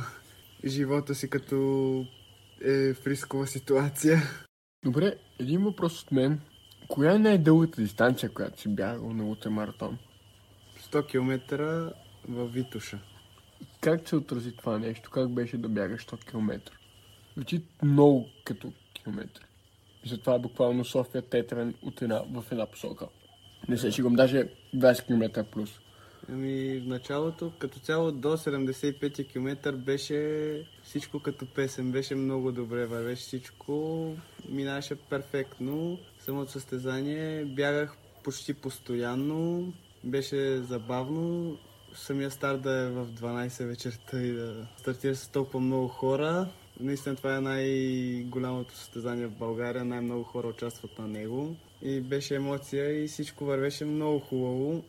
живота 0.65 1.15
си 1.15 1.31
като 1.31 1.57
е 2.65 2.95
в 2.95 3.07
рискова 3.07 3.47
ситуация. 3.47 4.23
Добре, 4.85 5.15
един 5.39 5.65
въпрос 5.65 6.03
от 6.03 6.13
мен. 6.13 6.41
Коя 6.89 7.15
е 7.15 7.19
най-дългата 7.19 7.83
дистанция, 7.83 8.29
която 8.29 8.61
си 8.61 8.69
бягал 8.69 9.13
на 9.13 9.25
ултрамаратон? 9.25 9.99
100 10.81 11.07
км 11.07 11.55
в 12.29 12.49
Витуша. 12.49 12.99
Как 13.81 14.09
се 14.09 14.17
отрази 14.17 14.57
това 14.57 14.79
нещо? 14.79 15.11
Как 15.11 15.31
беше 15.31 15.59
да 15.59 15.69
бягаш 15.69 16.07
100 16.07 16.25
км? 16.25 16.73
Звучи 17.37 17.63
много 17.83 18.29
като 18.45 18.73
километри. 18.95 19.45
И 20.05 20.09
затова 20.09 20.35
е 20.35 20.39
буквално 20.39 20.85
София 20.85 21.23
Тетрен 21.23 21.75
от 21.83 22.03
една, 22.03 22.23
в 22.33 22.45
една 22.53 22.67
посока. 22.67 23.07
Не 23.69 23.79
се 23.79 23.91
шигам, 23.91 24.15
даже 24.15 24.49
20 24.75 25.07
км 25.07 25.45
плюс. 25.45 25.81
Ами 26.29 26.81
в 26.81 26.87
началото, 26.87 27.53
като 27.59 27.79
цяло 27.79 28.13
до 28.13 28.37
75 28.37 29.33
км 29.33 29.73
беше 29.73 30.63
всичко 30.83 31.21
като 31.21 31.47
песен, 31.47 31.93
беше 31.93 32.15
много 32.15 32.53
добре, 32.53 32.87
вървеше 32.87 33.23
всичко, 33.23 34.07
минаваше 34.49 34.95
перфектно. 34.95 35.99
Самото 36.19 36.51
състезание 36.51 37.45
бягах 37.45 37.97
почти 38.25 38.55
постоянно, 38.55 39.73
беше 40.05 40.57
забавно. 40.57 41.57
Самия 41.95 42.31
старт 42.31 42.63
да 42.63 42.73
е 42.73 42.89
в 42.89 43.07
12 43.07 43.67
вечерта 43.67 44.21
и 44.21 44.33
да 44.33 44.67
стартира 44.77 45.17
с 45.17 45.29
толкова 45.29 45.61
много 45.61 45.89
хора. 45.89 46.49
Наистина 46.83 47.17
това 47.17 47.37
е 47.37 47.41
най-голямото 47.41 48.77
състезание 48.77 49.27
в 49.27 49.39
България, 49.39 49.85
най-много 49.85 50.23
хора 50.23 50.49
участват 50.49 50.99
на 50.99 51.09
него. 51.09 51.57
И 51.83 52.01
беше 52.01 52.35
емоция 52.35 53.05
и 53.05 53.09
всичко 53.09 53.45
вървеше 53.45 53.85
много 53.85 54.19
хубаво 54.19 54.85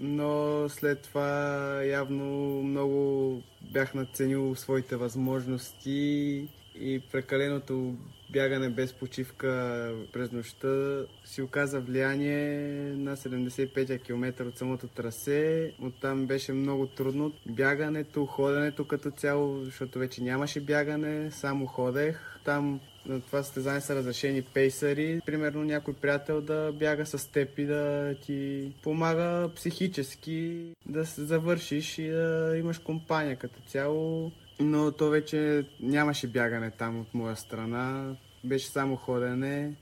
но 0.00 0.64
след 0.68 1.02
това 1.02 1.82
явно 1.84 2.24
много 2.62 3.42
бях 3.72 3.94
надценил 3.94 4.54
своите 4.54 4.96
възможности 4.96 6.48
и 6.80 7.00
прекаленото 7.12 7.94
бягане 8.34 8.68
без 8.68 8.92
почивка 8.92 9.92
през 10.12 10.32
нощта 10.32 11.02
си 11.24 11.42
оказа 11.42 11.80
влияние 11.80 12.48
на 12.96 13.16
75 13.16 14.02
км 14.02 14.46
от 14.46 14.58
самото 14.58 14.86
трасе. 14.88 15.72
Оттам 15.82 16.26
беше 16.26 16.52
много 16.52 16.86
трудно. 16.86 17.32
Бягането, 17.46 18.26
ходенето 18.26 18.86
като 18.86 19.10
цяло, 19.10 19.64
защото 19.64 19.98
вече 19.98 20.22
нямаше 20.22 20.60
бягане, 20.60 21.30
само 21.30 21.66
ходех. 21.66 22.20
Там 22.44 22.80
на 23.06 23.20
това 23.20 23.42
състезание 23.42 23.80
са 23.80 23.94
разрешени 23.94 24.42
пейсъри. 24.42 25.20
Примерно 25.26 25.64
някой 25.64 25.94
приятел 25.94 26.40
да 26.40 26.72
бяга 26.72 27.06
с 27.06 27.32
теб 27.32 27.58
и 27.58 27.64
да 27.64 28.14
ти 28.26 28.72
помага 28.82 29.50
психически 29.56 30.66
да 30.86 31.06
се 31.06 31.24
завършиш 31.24 31.98
и 31.98 32.08
да 32.08 32.54
имаш 32.58 32.78
компания 32.78 33.36
като 33.36 33.60
цяло. 33.66 34.32
Но 34.60 34.92
то 34.92 35.10
вече 35.10 35.64
нямаше 35.80 36.26
бягане 36.26 36.70
там 36.70 37.00
от 37.00 37.14
моя 37.14 37.36
страна. 37.36 38.16
Беше 38.44 38.66
само 38.66 38.96
ходене 38.96 39.74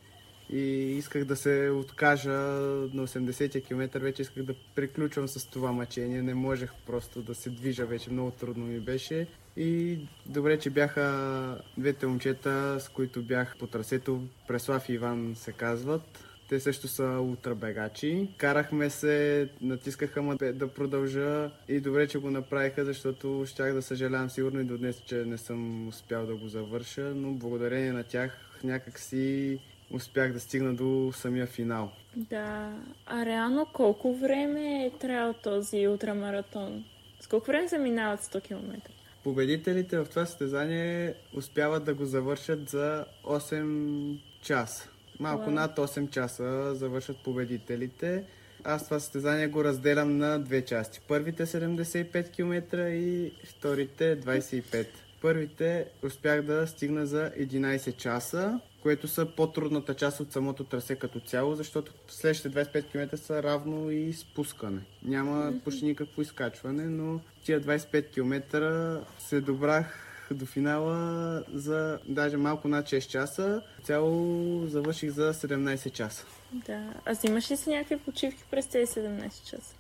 и 0.50 0.96
исках 0.98 1.24
да 1.24 1.36
се 1.36 1.70
откажа 1.74 2.30
на 2.30 3.06
80 3.06 3.64
км, 3.64 4.00
вече 4.00 4.22
исках 4.22 4.42
да 4.42 4.54
приключвам 4.74 5.28
с 5.28 5.46
това 5.46 5.72
мъчение. 5.72 6.22
Не 6.22 6.34
можех 6.34 6.70
просто 6.86 7.22
да 7.22 7.34
се 7.34 7.50
движа, 7.50 7.86
вече 7.86 8.10
много 8.10 8.30
трудно 8.30 8.66
ми 8.66 8.80
беше. 8.80 9.26
И 9.56 9.98
добре, 10.26 10.58
че 10.58 10.70
бяха 10.70 11.58
двете 11.78 12.06
момчета, 12.06 12.76
с 12.80 12.88
които 12.88 13.22
бях 13.22 13.56
по 13.58 13.66
трасето, 13.66 14.22
Преслав 14.48 14.88
и 14.88 14.92
Иван 14.92 15.32
се 15.36 15.52
казват. 15.52 16.24
Те 16.48 16.60
също 16.60 16.88
са 16.88 17.04
ултрабегачи. 17.04 18.28
Карахме 18.38 18.90
се, 18.90 19.48
натискаха 19.60 20.22
ме 20.22 20.34
да 20.34 20.68
продължа 20.68 21.50
и 21.68 21.80
добре, 21.80 22.08
че 22.08 22.18
го 22.18 22.30
направиха, 22.30 22.84
защото 22.84 23.44
щях 23.46 23.74
да 23.74 23.82
съжалявам 23.82 24.30
сигурно 24.30 24.60
и 24.60 24.64
до 24.64 24.78
днес, 24.78 25.02
че 25.06 25.14
не 25.14 25.38
съм 25.38 25.88
успял 25.88 26.26
да 26.26 26.36
го 26.36 26.48
завърша, 26.48 27.12
но 27.14 27.32
благодарение 27.32 27.92
на 27.92 28.04
тях 28.04 28.51
някак 28.64 28.98
си 28.98 29.58
успях 29.90 30.32
да 30.32 30.40
стигна 30.40 30.74
до 30.74 31.12
самия 31.14 31.46
финал. 31.46 31.90
Да, 32.16 32.72
а 33.06 33.26
реално 33.26 33.66
колко 33.72 34.14
време 34.14 34.86
е 34.86 34.90
трябвал 34.90 35.34
този 35.42 35.88
ултрамаратон? 35.88 36.84
С 37.20 37.26
колко 37.26 37.46
време 37.46 37.68
заминават 37.68 38.20
100 38.20 38.42
км? 38.42 38.90
Победителите 39.24 39.98
в 39.98 40.06
това 40.10 40.26
състезание 40.26 41.14
успяват 41.34 41.84
да 41.84 41.94
го 41.94 42.04
завършат 42.04 42.68
за 42.68 43.04
8 43.24 44.20
часа. 44.42 44.88
Малко 45.20 45.50
wow. 45.50 45.52
над 45.52 45.76
8 45.76 46.10
часа 46.10 46.74
завършат 46.74 47.16
победителите. 47.24 48.24
Аз 48.64 48.84
това 48.84 49.00
състезание 49.00 49.46
го 49.46 49.64
разделям 49.64 50.18
на 50.18 50.38
две 50.38 50.64
части. 50.64 51.00
Първите 51.08 51.46
75 51.46 52.30
км 52.30 52.78
и 52.90 53.32
вторите 53.44 54.20
25. 54.20 54.86
Първите 55.22 55.86
успях 56.02 56.42
да 56.42 56.66
стигна 56.66 57.06
за 57.06 57.30
11 57.38 57.96
часа 57.96 58.60
което 58.82 59.08
са 59.08 59.26
по-трудната 59.26 59.94
част 59.94 60.20
от 60.20 60.32
самото 60.32 60.64
трасе 60.64 60.96
като 60.96 61.20
цяло, 61.20 61.54
защото 61.54 61.92
следващите 62.08 62.64
25 62.64 62.90
км 62.90 63.16
са 63.16 63.42
равно 63.42 63.90
и 63.90 64.12
спускане. 64.12 64.80
Няма 65.04 65.52
почти 65.64 65.84
никакво 65.84 66.22
изкачване, 66.22 66.84
но 66.84 67.20
тия 67.44 67.60
25 67.60 68.10
км 68.10 69.00
се 69.18 69.40
добрах 69.40 70.08
до 70.30 70.46
финала 70.46 71.44
за 71.54 71.98
даже 72.08 72.36
малко 72.36 72.68
над 72.68 72.86
6 72.86 73.08
часа. 73.08 73.62
Цяло 73.82 74.66
завърших 74.66 75.10
за 75.10 75.34
17 75.34 75.92
часа. 75.92 76.26
Да. 76.52 76.94
А 77.04 77.12
взимаш 77.12 77.50
ли 77.50 77.56
си 77.56 77.70
някакви 77.70 77.98
почивки 77.98 78.44
през 78.50 78.66
тези 78.66 78.92
17 78.92 79.50
часа? 79.50 79.74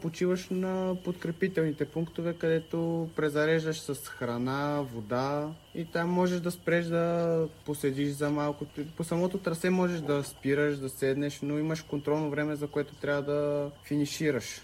Почиваш 0.00 0.48
на 0.50 0.96
подкрепителните 1.04 1.84
пунктове, 1.84 2.34
където 2.34 3.08
презареждаш 3.16 3.80
с 3.80 4.08
храна, 4.08 4.80
вода 4.94 5.48
и 5.74 5.84
там 5.84 6.10
можеш 6.10 6.40
да 6.40 6.50
спреш 6.50 6.86
да 6.86 7.48
поседиш 7.64 8.08
за 8.08 8.30
малко. 8.30 8.66
По 8.96 9.04
самото 9.04 9.38
трасе 9.38 9.70
можеш 9.70 10.00
да 10.00 10.24
спираш, 10.24 10.76
да 10.76 10.88
седнеш, 10.88 11.40
но 11.42 11.58
имаш 11.58 11.82
контролно 11.82 12.30
време, 12.30 12.56
за 12.56 12.66
което 12.66 12.94
трябва 12.94 13.22
да 13.22 13.70
финишираш. 13.84 14.62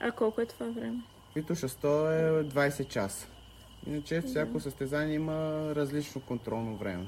А 0.00 0.10
колко 0.10 0.40
е 0.40 0.46
това 0.46 0.66
време? 0.66 0.98
Вито 1.36 1.56
100 1.56 2.40
е 2.40 2.44
20 2.44 2.88
часа. 2.88 3.26
Иначе 3.86 4.20
всяко 4.20 4.60
състезание 4.60 5.14
има 5.14 5.62
различно 5.74 6.20
контролно 6.20 6.76
време. 6.76 7.04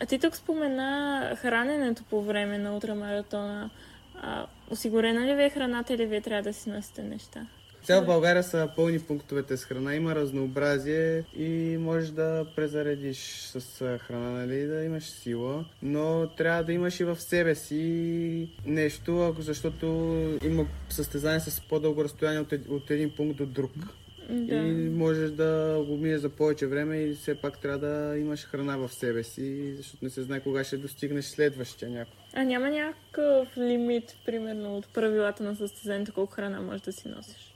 А 0.00 0.06
ти 0.06 0.18
тук 0.18 0.36
спомена 0.36 1.32
храненето 1.36 2.04
по 2.04 2.22
време 2.22 2.58
на 2.58 2.74
ултрамаратона. 2.74 3.70
А, 4.22 4.46
осигурена 4.70 5.26
ли 5.26 5.34
ви 5.34 5.42
е 5.42 5.50
храната 5.50 5.94
или 5.94 6.06
вие 6.06 6.20
трябва 6.20 6.42
да 6.42 6.52
си 6.52 6.70
носите 6.70 7.02
неща? 7.02 7.46
Цял 7.86 8.02
в 8.02 8.06
България 8.06 8.42
са 8.42 8.68
пълни 8.76 9.00
пунктовете 9.00 9.56
с 9.56 9.64
храна, 9.64 9.94
има 9.94 10.14
разнообразие 10.14 11.24
и 11.36 11.76
можеш 11.80 12.08
да 12.08 12.46
презаредиш 12.56 13.18
с 13.40 13.98
храна, 13.98 14.30
нали, 14.30 14.66
да 14.66 14.84
имаш 14.84 15.04
сила, 15.04 15.64
но 15.82 16.28
трябва 16.36 16.64
да 16.64 16.72
имаш 16.72 17.00
и 17.00 17.04
в 17.04 17.20
себе 17.20 17.54
си 17.54 18.48
нещо, 18.66 19.36
защото 19.38 19.86
има 20.44 20.66
състезание 20.88 21.40
с 21.40 21.60
по-дълго 21.60 22.04
разстояние 22.04 22.40
от, 22.40 22.52
от 22.68 22.90
един 22.90 23.10
пункт 23.10 23.36
до 23.36 23.46
друг. 23.46 23.72
Да. 24.30 24.54
И 24.54 24.88
можеш 24.88 25.30
да 25.30 25.82
го 25.88 25.96
минеш 25.96 26.20
за 26.20 26.28
повече 26.28 26.66
време 26.66 26.96
и 26.96 27.14
все 27.14 27.34
пак 27.34 27.58
трябва 27.58 27.78
да 27.78 28.18
имаш 28.18 28.44
храна 28.44 28.76
в 28.76 28.92
себе 28.92 29.22
си, 29.22 29.74
защото 29.76 30.04
не 30.04 30.10
се 30.10 30.22
знае 30.22 30.40
кога 30.40 30.64
ще 30.64 30.76
достигнеш 30.76 31.24
следващия 31.24 31.90
някой. 31.90 32.14
А 32.32 32.44
няма 32.44 32.70
някакъв 32.70 33.56
лимит, 33.56 34.16
примерно, 34.26 34.76
от 34.76 34.88
правилата 34.94 35.44
на 35.44 35.56
състезанието, 35.56 36.12
колко 36.12 36.32
храна 36.32 36.60
можеш 36.60 36.80
да 36.80 36.92
си 36.92 37.08
носиш? 37.08 37.54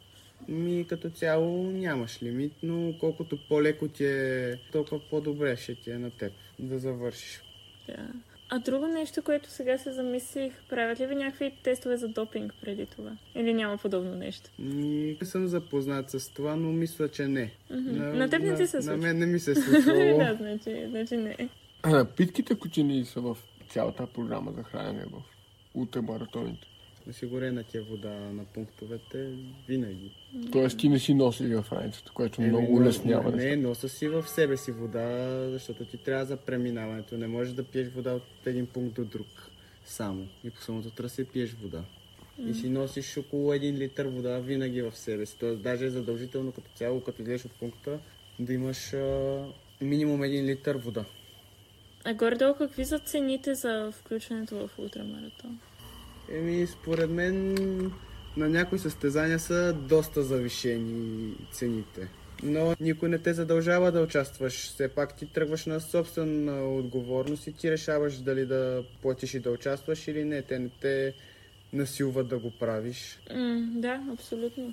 Ми 0.49 0.87
като 0.89 1.11
цяло 1.11 1.71
нямаш 1.71 2.23
лимит, 2.23 2.53
но 2.63 2.95
колкото 3.01 3.39
по-леко 3.49 3.89
ти 3.89 4.05
е, 4.05 4.57
толкова 4.73 5.01
по-добре 5.11 5.57
ще 5.57 5.75
ти 5.75 5.91
е 5.91 5.99
на 5.99 6.11
теб 6.11 6.33
да 6.59 6.79
завършиш. 6.79 7.43
Да. 7.87 8.09
А 8.53 8.59
друго 8.59 8.87
нещо, 8.87 9.23
което 9.23 9.51
сега 9.51 9.79
се 9.79 9.93
замислих, 9.93 10.53
правят 10.69 11.01
ли 11.01 11.07
ви 11.07 11.15
някакви 11.15 11.53
тестове 11.63 11.97
за 11.97 12.09
допинг 12.09 12.55
преди 12.61 12.87
това? 12.87 13.11
Или 13.35 13.55
няма 13.55 13.79
подобно 13.79 14.15
нещо? 14.15 14.51
Не 14.59 15.17
съм 15.23 15.47
запознат 15.47 16.11
с 16.11 16.33
това, 16.35 16.57
но 16.57 16.73
мисля, 16.73 17.09
че 17.09 17.29
не. 17.29 17.53
Мгм. 17.71 18.19
На 18.19 18.31
теб 18.31 18.43
не 18.43 18.55
ти 18.55 18.67
се 18.67 18.77
На 18.77 18.83
случва? 18.83 18.97
мен 18.97 19.19
не 19.19 19.27
ми 19.27 19.39
се 19.41 19.51
е 19.51 19.55
случвало. 19.55 19.99
да, 20.19 20.35
значи, 20.41 20.87
значи 20.89 21.17
не. 21.17 21.49
А, 21.83 22.05
питките 22.05 22.55
кучени 22.55 23.05
са 23.05 23.21
в 23.21 23.37
цялата 23.69 24.07
програма 24.07 24.53
за 24.53 24.63
хранене 24.63 25.05
в 25.05 25.23
ултрамаратоните. 25.75 26.67
Осигурена 27.09 27.63
ти 27.63 27.77
е 27.77 27.81
вода 27.81 28.11
на 28.11 28.45
пунктовете 28.45 29.33
винаги. 29.69 30.13
Тоест 30.53 30.79
ти 30.79 30.89
не 30.89 30.99
си 30.99 31.15
носиш 31.15 31.47
в 31.49 31.73
раницата, 31.73 32.11
което 32.15 32.41
много 32.43 32.69
но- 32.71 32.77
улеснява 32.77 33.31
Не, 33.31 33.37
нещата. 33.37 33.57
носа 33.59 33.89
си 33.89 34.09
в 34.09 34.29
себе 34.29 34.57
си 34.57 34.73
вода, 34.73 35.29
защото 35.51 35.85
ти 35.85 35.97
трябва 35.97 36.25
за 36.25 36.37
преминаването. 36.37 37.17
Не 37.17 37.27
можеш 37.27 37.53
да 37.53 37.65
пиеш 37.65 37.89
вода 37.89 38.13
от 38.13 38.47
един 38.47 38.67
пункт 38.67 38.95
до 38.95 39.05
друг 39.05 39.27
само. 39.85 40.29
И 40.45 40.51
по 40.51 40.61
самото 40.61 40.91
трасе 40.91 41.25
пиеш 41.25 41.53
вода. 41.53 41.85
И 42.47 42.55
си 42.55 42.69
носиш 42.69 43.17
около 43.17 43.53
1 43.53 43.73
литър 43.73 44.07
вода 44.07 44.39
винаги 44.39 44.83
в 44.83 44.97
себе 44.97 45.27
си. 45.27 45.37
Тоест 45.41 45.63
даже 45.63 45.85
е 45.85 45.91
задължително 45.91 46.53
като 46.53 46.71
цяло, 46.75 47.01
като 47.01 47.23
излезеш 47.23 47.45
от 47.45 47.53
пункта, 47.53 47.99
да 48.39 48.53
имаш 48.53 48.93
а, 48.93 49.45
минимум 49.81 50.21
1 50.21 50.43
литър 50.43 50.77
вода. 50.77 51.05
А 52.05 52.15
горе-долу 52.15 52.55
какви 52.55 52.85
са 52.85 52.99
цените 52.99 53.55
за 53.55 53.93
включването 53.93 54.57
в 54.59 54.79
ултрамаратон? 54.79 55.59
Еми, 56.31 56.67
според 56.67 57.11
мен 57.11 57.55
на 58.37 58.49
някои 58.49 58.79
състезания 58.79 59.39
са 59.39 59.73
доста 59.73 60.23
завишени 60.23 61.35
цените. 61.53 62.09
Но 62.43 62.75
никой 62.81 63.09
не 63.09 63.19
те 63.19 63.33
задължава 63.35 63.93
да 63.93 64.01
участваш. 64.01 64.55
Все 64.55 64.89
пак 64.89 65.17
ти 65.17 65.27
тръгваш 65.27 65.67
на 65.67 65.81
собствена 65.81 66.75
отговорност 66.77 67.47
и 67.47 67.53
ти 67.53 67.71
решаваш 67.71 68.17
дали 68.17 68.47
да 68.47 68.85
платиш 69.03 69.35
и 69.35 69.41
да 69.41 69.51
участваш 69.51 70.09
или 70.09 70.25
не. 70.25 70.43
Те 70.43 70.59
не 70.59 70.69
те 70.81 71.15
насилват 71.73 72.29
да 72.29 72.39
го 72.39 72.51
правиш. 72.51 73.19
М, 73.35 73.67
да, 73.75 74.01
абсолютно. 74.13 74.73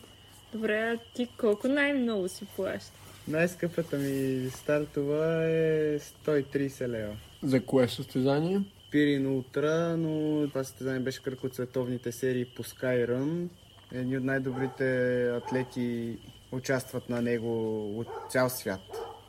Добре, 0.53 0.73
а 0.73 0.97
ти 1.15 1.27
колко 1.37 1.67
най-много 1.67 2.29
си 2.29 2.45
плаща? 2.55 2.91
Най-скъпата 3.27 3.97
ми 3.97 4.49
стартова 4.49 5.45
е 5.45 5.99
130 5.99 6.87
лева. 6.87 7.15
За 7.43 7.61
кое 7.61 7.87
състезание? 7.87 8.61
Пирин 8.91 9.27
Ултра, 9.27 9.97
но 9.97 10.47
това 10.47 10.63
състезание 10.63 10.99
беше 10.99 11.23
кръг 11.23 11.43
от 11.43 11.55
световните 11.55 12.11
серии 12.11 12.45
по 12.45 12.63
Skyrun. 12.63 13.47
Едни 13.91 14.17
от 14.17 14.23
най-добрите 14.23 15.23
атлети 15.29 16.17
участват 16.51 17.09
на 17.09 17.21
него 17.21 17.81
от 17.99 18.07
цял 18.29 18.49
свят. 18.49 18.81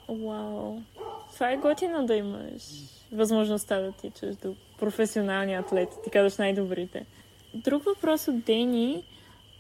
Вау. 0.09 0.81
Това 1.35 1.53
е 1.53 1.57
готино 1.57 2.07
да 2.07 2.15
имаш 2.15 2.63
възможността 3.13 3.81
да 3.81 3.93
тичаш 3.93 4.37
до 4.37 4.57
професионални 4.79 5.55
атлети. 5.55 5.97
Ти 6.05 6.11
казваш 6.11 6.37
най-добрите. 6.37 7.07
Друг 7.55 7.85
въпрос 7.85 8.29
от 8.29 8.45
Дени. 8.45 9.05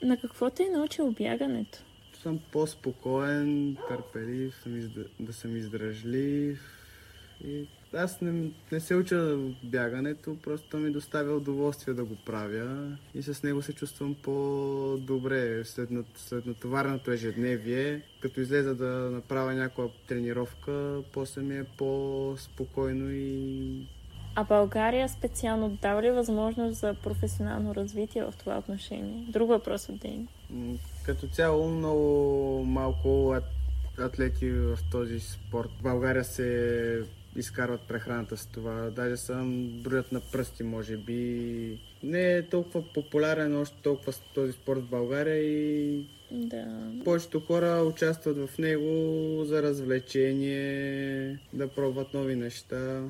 На 0.02 0.16
какво 0.16 0.50
те 0.50 0.62
е 0.62 0.68
научил 0.68 1.10
бягането? 1.10 1.78
Съм 2.22 2.40
по-спокоен, 2.52 3.76
търпелив, 3.88 4.66
изд... 4.66 4.98
да 5.20 5.32
съм 5.32 5.56
издръжлив. 5.56 6.60
И 7.44 7.66
аз 7.94 8.20
не, 8.20 8.32
не 8.72 8.80
се 8.80 8.94
уча 8.94 9.36
бягането, 9.64 10.36
просто 10.36 10.76
ми 10.76 10.90
доставя 10.90 11.32
удоволствие 11.32 11.94
да 11.94 12.04
го 12.04 12.16
правя 12.16 12.76
и 13.14 13.22
с 13.22 13.42
него 13.42 13.62
се 13.62 13.72
чувствам 13.72 14.16
по-добре 14.22 15.64
след, 15.64 15.90
нат- 15.90 16.04
след 16.16 16.46
натовареното 16.46 17.10
ежедневие. 17.10 18.02
Като 18.20 18.40
излеза 18.40 18.74
да 18.74 18.86
направя 18.86 19.54
някаква 19.54 19.84
тренировка, 20.08 20.72
после 21.12 21.42
ми 21.42 21.56
е 21.56 21.64
по-спокойно 21.78 23.10
и 23.10 23.86
А 24.34 24.44
България 24.44 25.08
специално 25.08 25.78
дава 25.82 26.02
ли 26.02 26.10
възможност 26.10 26.76
за 26.76 26.94
професионално 26.94 27.74
развитие 27.74 28.22
в 28.22 28.34
това 28.38 28.58
отношение? 28.58 29.24
Друг 29.28 29.48
въпрос 29.48 29.88
от 29.88 29.98
Дени. 29.98 30.26
М, 30.50 30.74
Като 31.04 31.26
цяло 31.26 31.68
много 31.68 32.04
малко 32.64 33.08
ат- 33.08 33.44
атлети 33.98 34.50
в 34.50 34.78
този 34.90 35.20
спорт. 35.20 35.70
България 35.82 36.24
се 36.24 37.02
изкарват 37.36 37.80
прехраната 37.80 38.36
с 38.36 38.46
това. 38.46 38.90
Даже 38.90 39.16
съм 39.16 39.68
броят 39.82 40.12
на 40.12 40.20
пръсти, 40.20 40.62
може 40.62 40.96
би. 40.96 41.80
Не 42.02 42.36
е 42.36 42.42
толкова 42.42 42.84
популярен 42.94 43.56
още 43.56 43.76
толкова 43.82 44.12
с 44.12 44.20
този 44.34 44.52
спорт 44.52 44.80
в 44.80 44.90
България 44.90 45.36
и 45.42 46.06
Да. 46.30 46.92
повечето 47.04 47.40
хора 47.40 47.82
участват 47.82 48.36
в 48.36 48.58
него 48.58 49.44
за 49.44 49.62
развлечение, 49.62 51.38
да 51.52 51.68
пробват 51.68 52.14
нови 52.14 52.36
неща. 52.36 53.02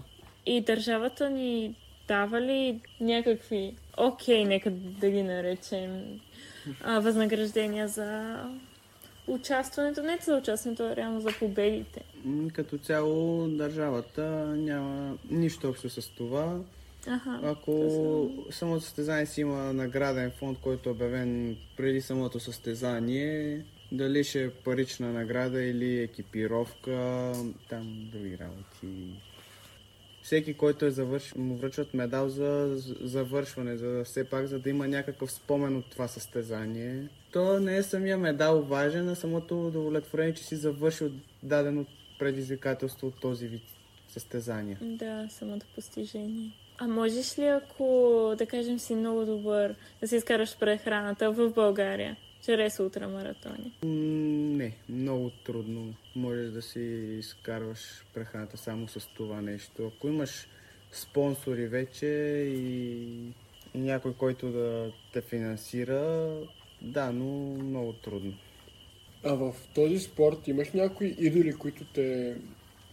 И 0.47 0.61
държавата 0.61 1.31
ни 1.31 1.75
дава 2.09 2.41
ли 2.41 2.81
някакви, 3.01 3.75
окей, 3.97 4.45
нека 4.45 4.71
да 4.71 5.11
ги 5.11 5.23
наречем, 5.23 6.21
възнаграждения 6.87 7.89
за 7.89 8.39
участването, 9.29 10.03
не 10.03 10.19
за 10.23 10.37
участването, 10.37 10.83
а 10.83 10.97
реално 10.97 11.21
за 11.21 11.31
победите? 11.39 12.01
Като 12.53 12.79
цяло 12.79 13.49
държавата 13.49 14.23
няма 14.57 15.17
нищо 15.31 15.69
общо 15.69 15.91
с 15.91 16.09
това. 16.09 16.61
Аха. 17.07 17.41
Ако 17.43 18.31
самото 18.51 18.81
състезание 18.81 19.27
си 19.27 19.41
има 19.41 19.73
награден 19.73 20.31
фонд, 20.31 20.59
който 20.59 20.89
е 20.89 20.93
обявен 20.93 21.57
преди 21.77 22.01
самото 22.01 22.41
състезание, 22.41 23.65
дали 23.93 24.25
ще 24.25 24.45
е 24.45 24.51
парична 24.51 25.13
награда 25.13 25.63
или 25.63 26.03
екипировка, 26.03 27.33
там 27.69 28.09
други 28.13 28.39
работи. 28.39 29.21
Всеки, 30.29 30.55
който 30.55 30.85
е 30.85 30.91
завършил, 30.91 31.43
му 31.43 31.57
връчват 31.57 31.95
медал 31.95 32.29
за 32.29 32.77
за 32.77 32.95
завършване, 33.01 33.77
за 33.77 34.05
все 34.05 34.25
пак, 34.25 34.47
за 34.47 34.59
да 34.59 34.71
има 34.71 34.89
някакъв 34.89 35.33
спомен 35.33 35.77
от 35.77 35.91
това 35.91 36.09
състезание. 36.09 37.09
То 37.33 37.61
не 37.61 37.77
е 37.77 37.83
самия 37.83 38.19
медал 38.19 38.63
важен, 38.63 39.09
а 39.09 39.15
самото 39.15 39.67
удовлетворение, 39.67 40.35
че 40.35 40.45
си 40.45 40.57
завършил 40.57 41.11
дадено 41.43 41.87
предизвикателство 42.19 43.07
от 43.07 43.21
този 43.21 43.47
вид 43.47 43.63
състезания. 44.09 44.79
Да, 44.83 45.27
самото 45.31 45.67
постижение. 45.75 46.51
А 46.79 46.89
можеш 46.89 47.39
ли, 47.39 47.45
ако, 47.45 48.35
да 48.39 48.47
кажем, 48.47 48.79
си 48.79 48.95
много 48.95 49.25
добър, 49.25 49.75
да 50.01 50.09
си 50.09 50.17
изкараш 50.17 50.59
прехраната 50.59 51.33
в 51.33 51.51
България, 51.51 52.17
чрез 52.49 52.81
ултрамаратони? 52.81 53.73
Не, 53.83 54.73
много 54.89 55.31
трудно 55.45 55.95
можеш 56.17 56.51
да 56.51 56.63
си 56.63 56.81
изкарваш 57.19 58.05
прехраната 58.15 58.57
само 58.57 58.89
с 58.89 59.09
това 59.17 59.41
нещо. 59.41 59.93
Ако 59.97 60.09
имаш 60.09 60.49
спонсори 60.93 61.67
вече 61.67 62.07
и, 62.07 63.03
и 63.75 63.79
някой, 63.79 64.15
който 64.15 64.51
да 64.53 64.93
те 65.13 65.21
финансира. 65.21 66.31
Да, 66.83 67.13
но 67.13 67.27
много 67.65 67.93
трудно. 67.93 68.35
А 69.25 69.35
в 69.35 69.55
този 69.75 69.99
спорт 69.99 70.49
имаш 70.49 70.73
някои 70.73 71.17
идоли, 71.19 71.53
които 71.53 71.85
те 71.85 72.37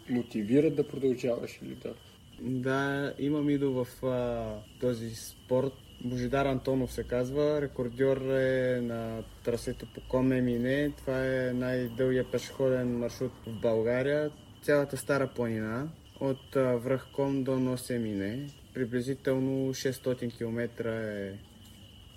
мотивират 0.09 0.75
да 0.75 0.87
продължаваш 0.87 1.59
или 1.61 1.75
да? 1.75 1.93
Да, 2.41 3.13
имам 3.19 3.49
идол 3.49 3.83
в 3.83 4.05
а, 4.05 4.53
този 4.79 5.15
спорт. 5.15 5.73
Божидар 6.05 6.45
Антонов 6.45 6.93
се 6.93 7.03
казва. 7.03 7.61
Рекордьор 7.61 8.17
е 8.17 8.81
на 8.81 9.23
трасето 9.43 9.85
по 9.93 10.01
Коме 10.09 10.41
Мине. 10.41 10.91
Това 10.97 11.25
е 11.25 11.53
най-дългия 11.53 12.31
пешеходен 12.31 12.97
маршрут 12.97 13.31
в 13.47 13.61
България. 13.61 14.31
Цялата 14.61 14.97
Стара 14.97 15.27
планина 15.27 15.87
от 16.19 16.55
връх 16.55 17.07
Ком 17.15 17.43
до 17.43 17.59
Носе 17.59 17.99
Мине. 17.99 18.47
Приблизително 18.73 19.73
600 19.73 20.37
км 20.37 20.89
е 20.89 21.33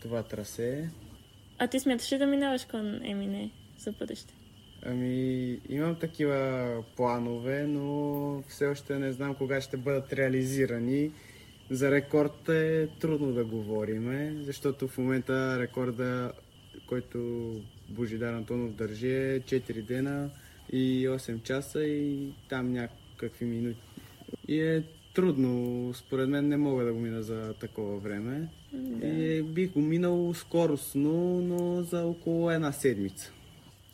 това 0.03 0.23
трасе. 0.23 0.91
А 1.59 1.67
ти 1.67 1.81
смяташ 1.81 2.13
ли 2.13 2.19
да 2.19 2.27
минаваш 2.27 2.65
кон 2.65 3.01
Емине 3.05 3.51
за 3.79 3.93
бъдеще? 3.93 4.35
Ами, 4.83 5.61
имам 5.69 5.97
такива 5.97 6.85
планове, 6.97 7.63
но 7.63 8.43
все 8.49 8.67
още 8.67 8.99
не 8.99 9.13
знам 9.13 9.35
кога 9.35 9.61
ще 9.61 9.77
бъдат 9.77 10.13
реализирани. 10.13 11.11
За 11.71 11.91
рекорд 11.91 12.49
е 12.49 12.89
трудно 13.01 13.33
да 13.33 13.45
говорим, 13.45 14.37
защото 14.45 14.89
в 14.89 14.99
момента 14.99 15.59
рекорда, 15.59 16.33
който 16.89 17.51
Божидар 17.89 18.33
Антонов 18.33 18.75
държи 18.75 19.11
е 19.11 19.41
4 19.41 19.83
дена 19.83 20.31
и 20.73 21.09
8 21.09 21.43
часа 21.43 21.85
и 21.85 22.33
там 22.49 22.73
някакви 22.73 23.47
минути. 23.47 23.81
И 24.49 24.61
е 24.61 24.85
трудно, 25.15 25.93
според 25.95 26.29
мен 26.29 26.49
не 26.49 26.57
мога 26.57 26.85
да 26.85 26.93
го 26.93 26.99
мина 26.99 27.23
за 27.23 27.55
такова 27.61 27.99
време. 27.99 28.49
Да. 28.73 29.07
И 29.07 29.43
бих 29.43 29.73
го 29.73 29.81
минал 29.81 30.35
скоростно, 30.35 31.41
но 31.41 31.83
за 31.83 32.03
около 32.03 32.51
една 32.51 32.73
седмица. 32.73 33.33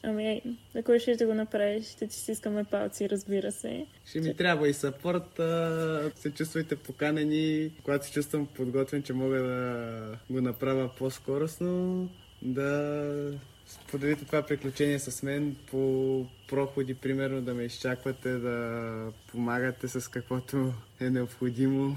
Ами, 0.07 0.43
ако 0.77 0.93
решиш 0.93 1.17
да 1.17 1.27
го 1.27 1.35
направиш, 1.35 1.87
ще 1.87 2.07
ти 2.07 2.17
стискаме 2.17 2.65
палци, 2.65 3.11
разбира 3.11 3.53
се. 3.53 3.87
Ще 4.07 4.21
ми 4.21 4.37
трябва 4.37 4.69
и 4.69 4.75
сапорт. 4.75 5.39
а, 5.39 6.11
Се 6.17 6.31
чувствайте 6.31 6.77
поканени, 6.77 7.71
когато 7.85 8.07
се 8.07 8.13
чувствам 8.13 8.47
подготвен, 8.47 9.03
че 9.03 9.13
мога 9.13 9.39
да 9.39 10.19
го 10.31 10.41
направя 10.41 10.91
по-скоростно, 10.99 12.09
да 12.43 13.33
споделите 13.67 14.25
това 14.25 14.43
приключение 14.43 14.99
с 14.99 15.23
мен 15.23 15.57
по 15.71 16.27
проходи, 16.49 16.95
примерно 16.95 17.41
да 17.41 17.55
ме 17.55 17.63
изчаквате, 17.63 18.29
да 18.29 19.13
помагате 19.31 19.89
с 19.89 20.11
каквото 20.11 20.73
е 21.01 21.11
необходимо. 21.11 21.97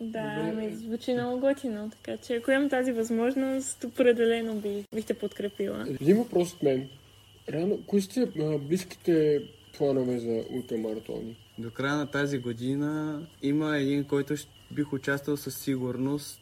Да, 0.00 0.42
ми 0.42 0.76
звучи 0.76 1.12
много 1.12 1.40
готино, 1.40 1.90
така 1.90 2.16
че 2.16 2.34
ако 2.36 2.50
имам 2.50 2.68
тази 2.68 2.92
възможност, 2.92 3.84
определено 3.84 4.54
би, 4.54 4.84
бих 4.94 5.04
те 5.04 5.14
подкрепила. 5.14 5.86
Един 5.88 6.16
въпрос 6.16 6.52
от 6.52 6.62
мен. 6.62 6.88
Реално, 7.48 7.82
кои 7.86 8.00
сте 8.02 8.26
близките 8.60 9.42
планове 9.78 10.18
за 10.18 10.44
ултрамаратони? 10.50 11.36
До 11.58 11.70
края 11.70 11.96
на 11.96 12.10
тази 12.10 12.38
година 12.38 13.20
има 13.42 13.76
един, 13.78 14.04
който 14.04 14.34
бих 14.70 14.92
участвал 14.92 15.36
със 15.36 15.58
сигурност. 15.58 16.40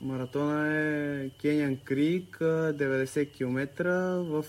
Маратона 0.00 0.74
е 0.76 1.28
Кениан 1.28 1.76
Крик, 1.76 2.40
а, 2.40 2.72
90 2.72 3.32
км 3.32 3.84
в 4.18 4.44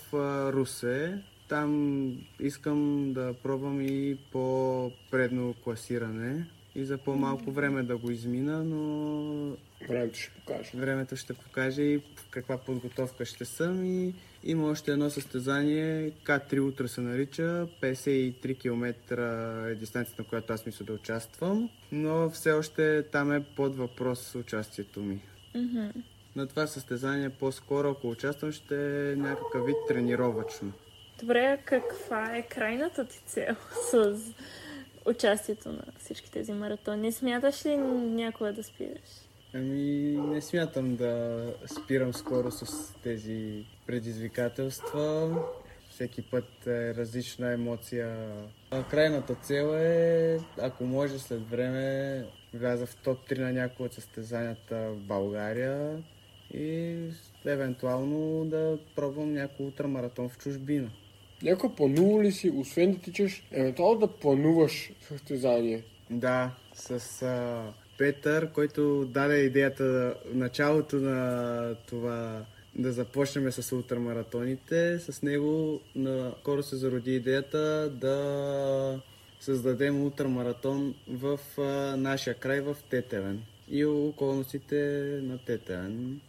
Русе. 0.54 1.22
Там 1.50 2.12
искам 2.40 3.12
да 3.14 3.34
пробвам 3.44 3.82
и 3.82 4.18
по-предно 4.32 5.56
класиране 5.64 6.46
и 6.76 6.86
за 6.86 6.98
по-малко 6.98 7.52
време 7.52 7.84
да 7.84 7.98
го 7.98 8.12
измина, 8.12 8.64
но 8.64 9.58
Времето 9.90 10.18
ще 10.18 10.32
покаже. 10.32 10.72
времето 10.76 11.16
ще 11.16 11.34
покаже 11.34 11.82
и 11.82 11.98
в 11.98 12.30
каква 12.30 12.58
подготовка 12.58 13.26
ще 13.26 13.46
съм 13.46 13.86
и 13.86 14.14
има 14.46 14.70
още 14.70 14.92
едно 14.92 15.10
състезание, 15.10 16.12
К3 16.12 16.60
утре 16.60 16.88
се 16.88 17.02
нарича, 17.02 17.68
53 17.82 18.60
км 18.60 18.94
е 19.72 19.76
дистанцията, 19.76 20.22
на 20.22 20.28
която 20.28 20.54
аз 20.54 20.66
мисля 20.66 20.86
да 20.86 20.94
участвам, 20.94 21.70
но 21.92 22.30
все 22.30 22.52
още 22.52 23.04
там 23.04 23.32
е 23.32 23.44
под 23.56 23.76
въпрос 23.76 24.36
участието 24.36 25.00
ми. 25.00 25.22
Мгм. 25.56 25.88
На 26.36 26.48
това 26.48 26.68
състезание 26.68 27.30
по-скоро, 27.30 27.90
ако 27.90 28.10
участвам, 28.10 28.52
ще 28.52 29.12
е 29.12 29.16
някакъв 29.16 29.66
вид 29.66 29.76
тренировъчно. 29.88 30.72
Добре, 31.20 31.62
каква 31.66 32.36
е 32.36 32.48
крайната 32.48 33.06
ти 33.06 33.22
цел 33.26 33.56
с 33.92 34.20
участието 35.06 35.70
на 35.70 35.84
всички 36.00 36.32
тези 36.32 36.54
маратони? 36.54 37.12
Смяташ 37.12 37.66
ли 37.66 37.78
някога 37.78 38.54
да 38.54 38.64
спираш? 38.64 39.10
Ами, 39.58 40.18
не 40.18 40.42
смятам 40.42 40.96
да 40.96 41.46
спирам 41.66 42.14
скоро 42.14 42.52
с 42.52 42.94
тези 43.04 43.66
предизвикателства. 43.88 45.36
Всеки 45.90 46.22
път 46.22 46.68
е 46.68 46.96
различна 46.96 47.54
емоция. 47.54 48.28
А 48.72 48.84
крайната 48.84 49.36
цел 49.36 49.76
е, 49.76 50.40
ако 50.62 50.84
може 50.84 51.20
след 51.20 51.50
време, 51.50 52.26
вляза 52.54 52.86
в 52.86 52.96
топ 52.96 53.30
3 53.30 53.40
на 53.40 53.54
някои 53.54 53.86
от 53.86 53.94
състезанията 53.94 54.76
в 54.92 54.98
България 54.98 56.04
и 56.54 56.98
евентуално 57.46 58.46
да 58.46 58.80
пробвам 58.96 59.34
някой 59.34 59.66
ултрамаратон 59.66 60.30
в 60.30 60.38
чужбина. 60.38 60.90
Някой 61.44 61.76
планува 61.76 62.24
ли 62.24 62.32
си, 62.32 62.50
освен 62.50 62.92
да 62.92 63.00
тичаш, 63.00 63.44
евентуално 63.52 64.00
да 64.00 64.08
плануваш 64.08 64.92
състезание? 65.02 65.84
Да, 66.10 66.52
с 66.74 67.22
а, 67.22 67.74
Петър, 67.98 68.52
който 68.52 69.06
даде 69.06 69.38
идеята 69.38 70.16
началото 70.34 70.96
на 70.96 71.76
това 71.88 72.46
да 72.76 72.92
започнем 72.92 73.52
с 73.52 73.72
ултрамаратоните. 73.76 75.00
С 75.00 75.22
него 75.22 75.82
скоро 76.42 76.64
се 76.64 76.76
зароди 76.76 77.16
идеята 77.16 77.90
да 77.90 79.02
създадем 79.40 80.02
ултрамаратон 80.04 80.96
в 81.08 81.40
а, 81.58 81.62
нашия 81.98 82.36
край 82.36 82.62
в 82.62 82.78
Тетевен 82.90 83.42
и 83.70 83.86
околностите 83.86 84.76
на 85.24 85.38
Тетевен. 85.46 86.22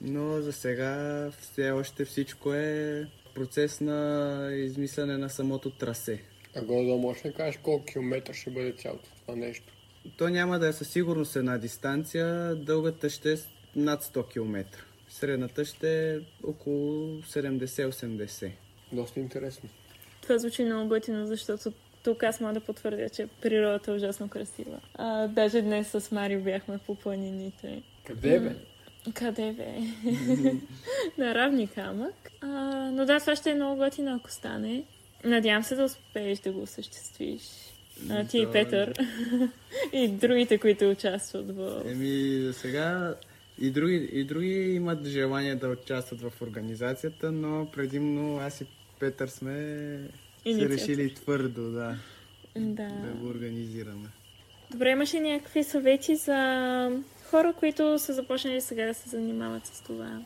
Но 0.00 0.40
за 0.40 0.52
сега 0.52 1.28
все 1.40 1.70
още 1.70 2.04
всичко 2.04 2.54
е 2.54 3.06
процес 3.34 3.80
на 3.80 4.50
измислене 4.54 5.18
на 5.18 5.30
самото 5.30 5.70
трасе. 5.70 6.22
А 6.56 6.64
горе 6.64 6.96
можеш 6.96 7.22
да 7.22 7.32
кажеш 7.32 7.60
колко 7.62 7.84
километра 7.84 8.34
ще 8.34 8.50
бъде 8.50 8.72
цялото 8.72 9.08
това 9.20 9.36
нещо? 9.36 9.72
То 10.16 10.28
няма 10.28 10.58
да 10.58 10.68
е 10.68 10.72
със 10.72 10.88
сигурност 10.88 11.36
една 11.36 11.58
дистанция, 11.58 12.56
дългата 12.56 13.10
ще 13.10 13.32
е 13.32 13.36
над 13.76 14.02
100 14.02 14.28
км. 14.28 14.64
Средната 15.08 15.64
ще 15.64 16.14
е 16.14 16.18
около 16.44 17.20
70-80. 17.22 18.50
Доста 18.92 19.20
интересно. 19.20 19.68
Това 20.22 20.38
звучи 20.38 20.64
много 20.64 20.88
готино, 20.88 21.26
защото 21.26 21.72
тук 22.02 22.22
аз 22.22 22.40
мога 22.40 22.54
да 22.54 22.60
потвърдя, 22.60 23.08
че 23.08 23.28
природата 23.42 23.90
е 23.90 23.94
ужасно 23.94 24.28
красива. 24.28 24.80
А, 24.94 25.28
даже 25.28 25.62
днес 25.62 25.88
с 25.88 26.10
Марио 26.10 26.40
бяхме 26.40 26.78
по 26.78 26.94
планините. 26.94 27.82
Къде 28.06 28.40
бе? 28.40 28.56
Къде 29.14 29.52
бе? 29.52 29.78
на 31.18 31.34
равни 31.34 31.68
камък. 31.68 32.30
А, 32.40 32.46
но 32.92 33.06
да, 33.06 33.20
това 33.20 33.36
ще 33.36 33.50
е 33.50 33.54
много 33.54 33.76
готино, 33.76 34.16
ако 34.16 34.30
стане. 34.30 34.84
Надявам 35.24 35.62
се 35.62 35.74
да 35.74 35.84
успееш 35.84 36.38
да 36.38 36.52
го 36.52 36.62
осъществиш. 36.62 37.42
А, 38.10 38.26
ти 38.26 38.38
и 38.38 38.46
Да, 38.46 38.52
Петър. 38.52 38.94
и 39.92 40.08
другите, 40.08 40.58
които 40.58 40.90
участват 40.90 41.56
в... 41.56 41.82
Еми, 41.86 42.40
за 42.42 42.52
сега 42.52 43.14
и 43.58 43.70
други, 43.70 44.08
и 44.12 44.24
други 44.24 44.74
имат 44.74 45.06
желание 45.06 45.54
да 45.54 45.68
участват 45.68 46.20
в 46.20 46.42
организацията, 46.42 47.32
но 47.32 47.70
предимно 47.72 48.38
аз 48.38 48.60
и 48.60 48.66
Петър 49.00 49.28
сме 49.28 49.52
се 50.44 50.68
решили 50.68 51.14
твърдо 51.14 51.70
да, 51.70 51.96
Да. 52.56 52.88
да 52.88 53.12
го 53.20 53.26
организираме. 53.26 54.08
Добре, 54.70 54.90
имаш 54.90 55.14
ли 55.14 55.20
някакви 55.20 55.64
съвети 55.64 56.16
за 56.16 57.02
хора, 57.30 57.54
които 57.58 57.98
са 57.98 58.12
започнали 58.12 58.60
сега 58.60 58.86
да 58.86 58.94
се 58.94 59.08
занимават 59.08 59.66
с 59.66 59.82
това? 59.82 60.20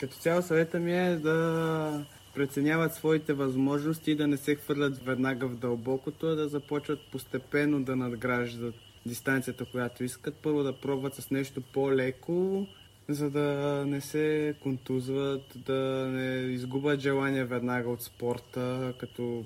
Като 0.00 0.16
цяло 0.16 0.42
съвета 0.42 0.78
ми 0.78 0.98
е 0.98 1.16
да 1.16 2.04
преценяват 2.38 2.94
своите 2.94 3.32
възможности 3.32 4.10
и 4.10 4.14
да 4.14 4.26
не 4.26 4.36
се 4.36 4.54
хвърлят 4.54 5.04
веднага 5.04 5.48
в 5.48 5.56
дълбокото, 5.56 6.26
а 6.26 6.34
да 6.34 6.48
започват 6.48 6.98
постепенно 7.12 7.82
да 7.82 7.96
надграждат 7.96 8.74
дистанцията, 9.06 9.64
която 9.64 10.04
искат. 10.04 10.34
Първо 10.42 10.62
да 10.62 10.80
пробват 10.80 11.14
с 11.14 11.30
нещо 11.30 11.60
по-леко, 11.60 12.66
за 13.08 13.30
да 13.30 13.84
не 13.86 14.00
се 14.00 14.54
контузват, 14.62 15.42
да 15.66 16.08
не 16.08 16.52
изгубят 16.52 17.00
желание 17.00 17.44
веднага 17.44 17.90
от 17.90 18.02
спорта, 18.02 18.94
като 18.98 19.44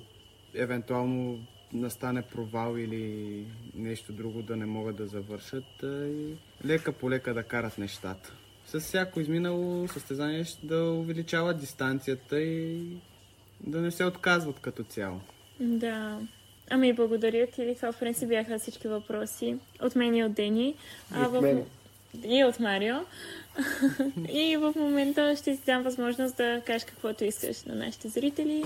евентуално 0.53 1.39
настане 1.73 2.21
провал 2.21 2.77
или 2.77 3.45
нещо 3.75 4.13
друго 4.13 4.41
да 4.41 4.55
не 4.55 4.65
могат 4.65 4.95
да 4.95 5.07
завършат 5.07 5.83
а 5.83 6.07
и 6.07 6.35
лека 6.65 6.91
по 6.91 7.09
лека 7.09 7.33
да 7.33 7.43
карат 7.43 7.77
нещата. 7.77 8.33
С 8.73 8.79
всяко 8.79 9.19
изминало 9.19 9.87
състезание 9.87 10.43
ще 10.43 10.65
да 10.65 10.83
увеличават 10.83 11.59
дистанцията 11.59 12.41
и 12.41 12.83
да 13.59 13.81
не 13.81 13.91
се 13.91 14.05
отказват 14.05 14.59
като 14.59 14.83
цяло. 14.83 15.19
Да. 15.59 16.19
Ами, 16.69 16.93
благодаря 16.93 17.47
ти. 17.47 17.73
Това 17.75 17.91
в 17.91 17.99
принцип 17.99 18.29
бяха 18.29 18.59
всички 18.59 18.87
въпроси. 18.87 19.57
От 19.81 19.95
мен 19.95 20.15
и 20.15 20.23
от 20.23 20.33
Дени. 20.33 20.67
И 20.67 20.75
а, 21.11 21.27
от 21.27 21.41
мен. 21.41 21.65
И 22.23 22.43
от 22.43 22.59
Марио. 22.59 22.95
и 24.29 24.57
в 24.57 24.73
момента 24.75 25.35
ще 25.35 25.55
си 25.55 25.61
дам 25.65 25.83
възможност 25.83 26.37
да 26.37 26.61
кажеш 26.65 26.85
каквото 26.85 27.23
искаш 27.23 27.63
на 27.63 27.75
нашите 27.75 28.07
зрители. 28.07 28.63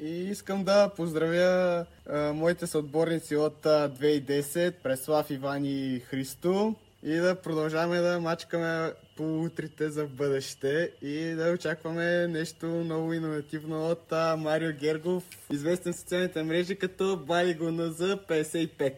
И 0.00 0.10
искам 0.10 0.64
да 0.64 0.90
поздравя 0.96 1.86
а, 2.06 2.32
моите 2.32 2.66
съотборници 2.66 3.36
от 3.36 3.66
а, 3.66 3.90
2010, 3.90 4.72
Преслав, 4.82 5.30
Иван 5.30 5.64
и 5.64 6.00
Христо 6.00 6.74
и 7.02 7.14
да 7.14 7.34
продължаваме 7.34 8.00
да 8.00 8.20
мачкаме 8.20 8.92
по 9.16 9.42
утрите 9.42 9.88
за 9.88 10.06
бъдеще 10.06 10.90
и 11.02 11.24
да 11.24 11.52
очакваме 11.52 12.26
нещо 12.26 12.66
много 12.66 13.12
иновативно 13.12 13.90
от 13.90 14.12
а, 14.12 14.36
Марио 14.36 14.72
Гергов, 14.80 15.24
известен 15.52 15.92
в 15.92 15.96
социалните 15.96 16.42
мрежи 16.42 16.76
като 16.76 17.16
Балигона 17.16 17.90
за 17.90 18.16
55. 18.16 18.92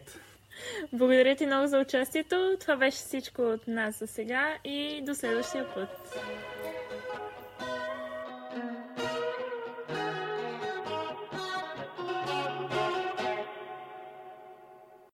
Благодаря 0.93 1.35
ти 1.35 1.45
много 1.45 1.67
за 1.67 1.79
участието. 1.79 2.57
Това 2.59 2.75
беше 2.75 2.97
всичко 2.97 3.41
от 3.41 3.67
нас 3.67 3.99
за 3.99 4.07
сега 4.07 4.57
и 4.63 5.01
до 5.05 5.15
следващия 5.15 5.73
път. 5.73 6.19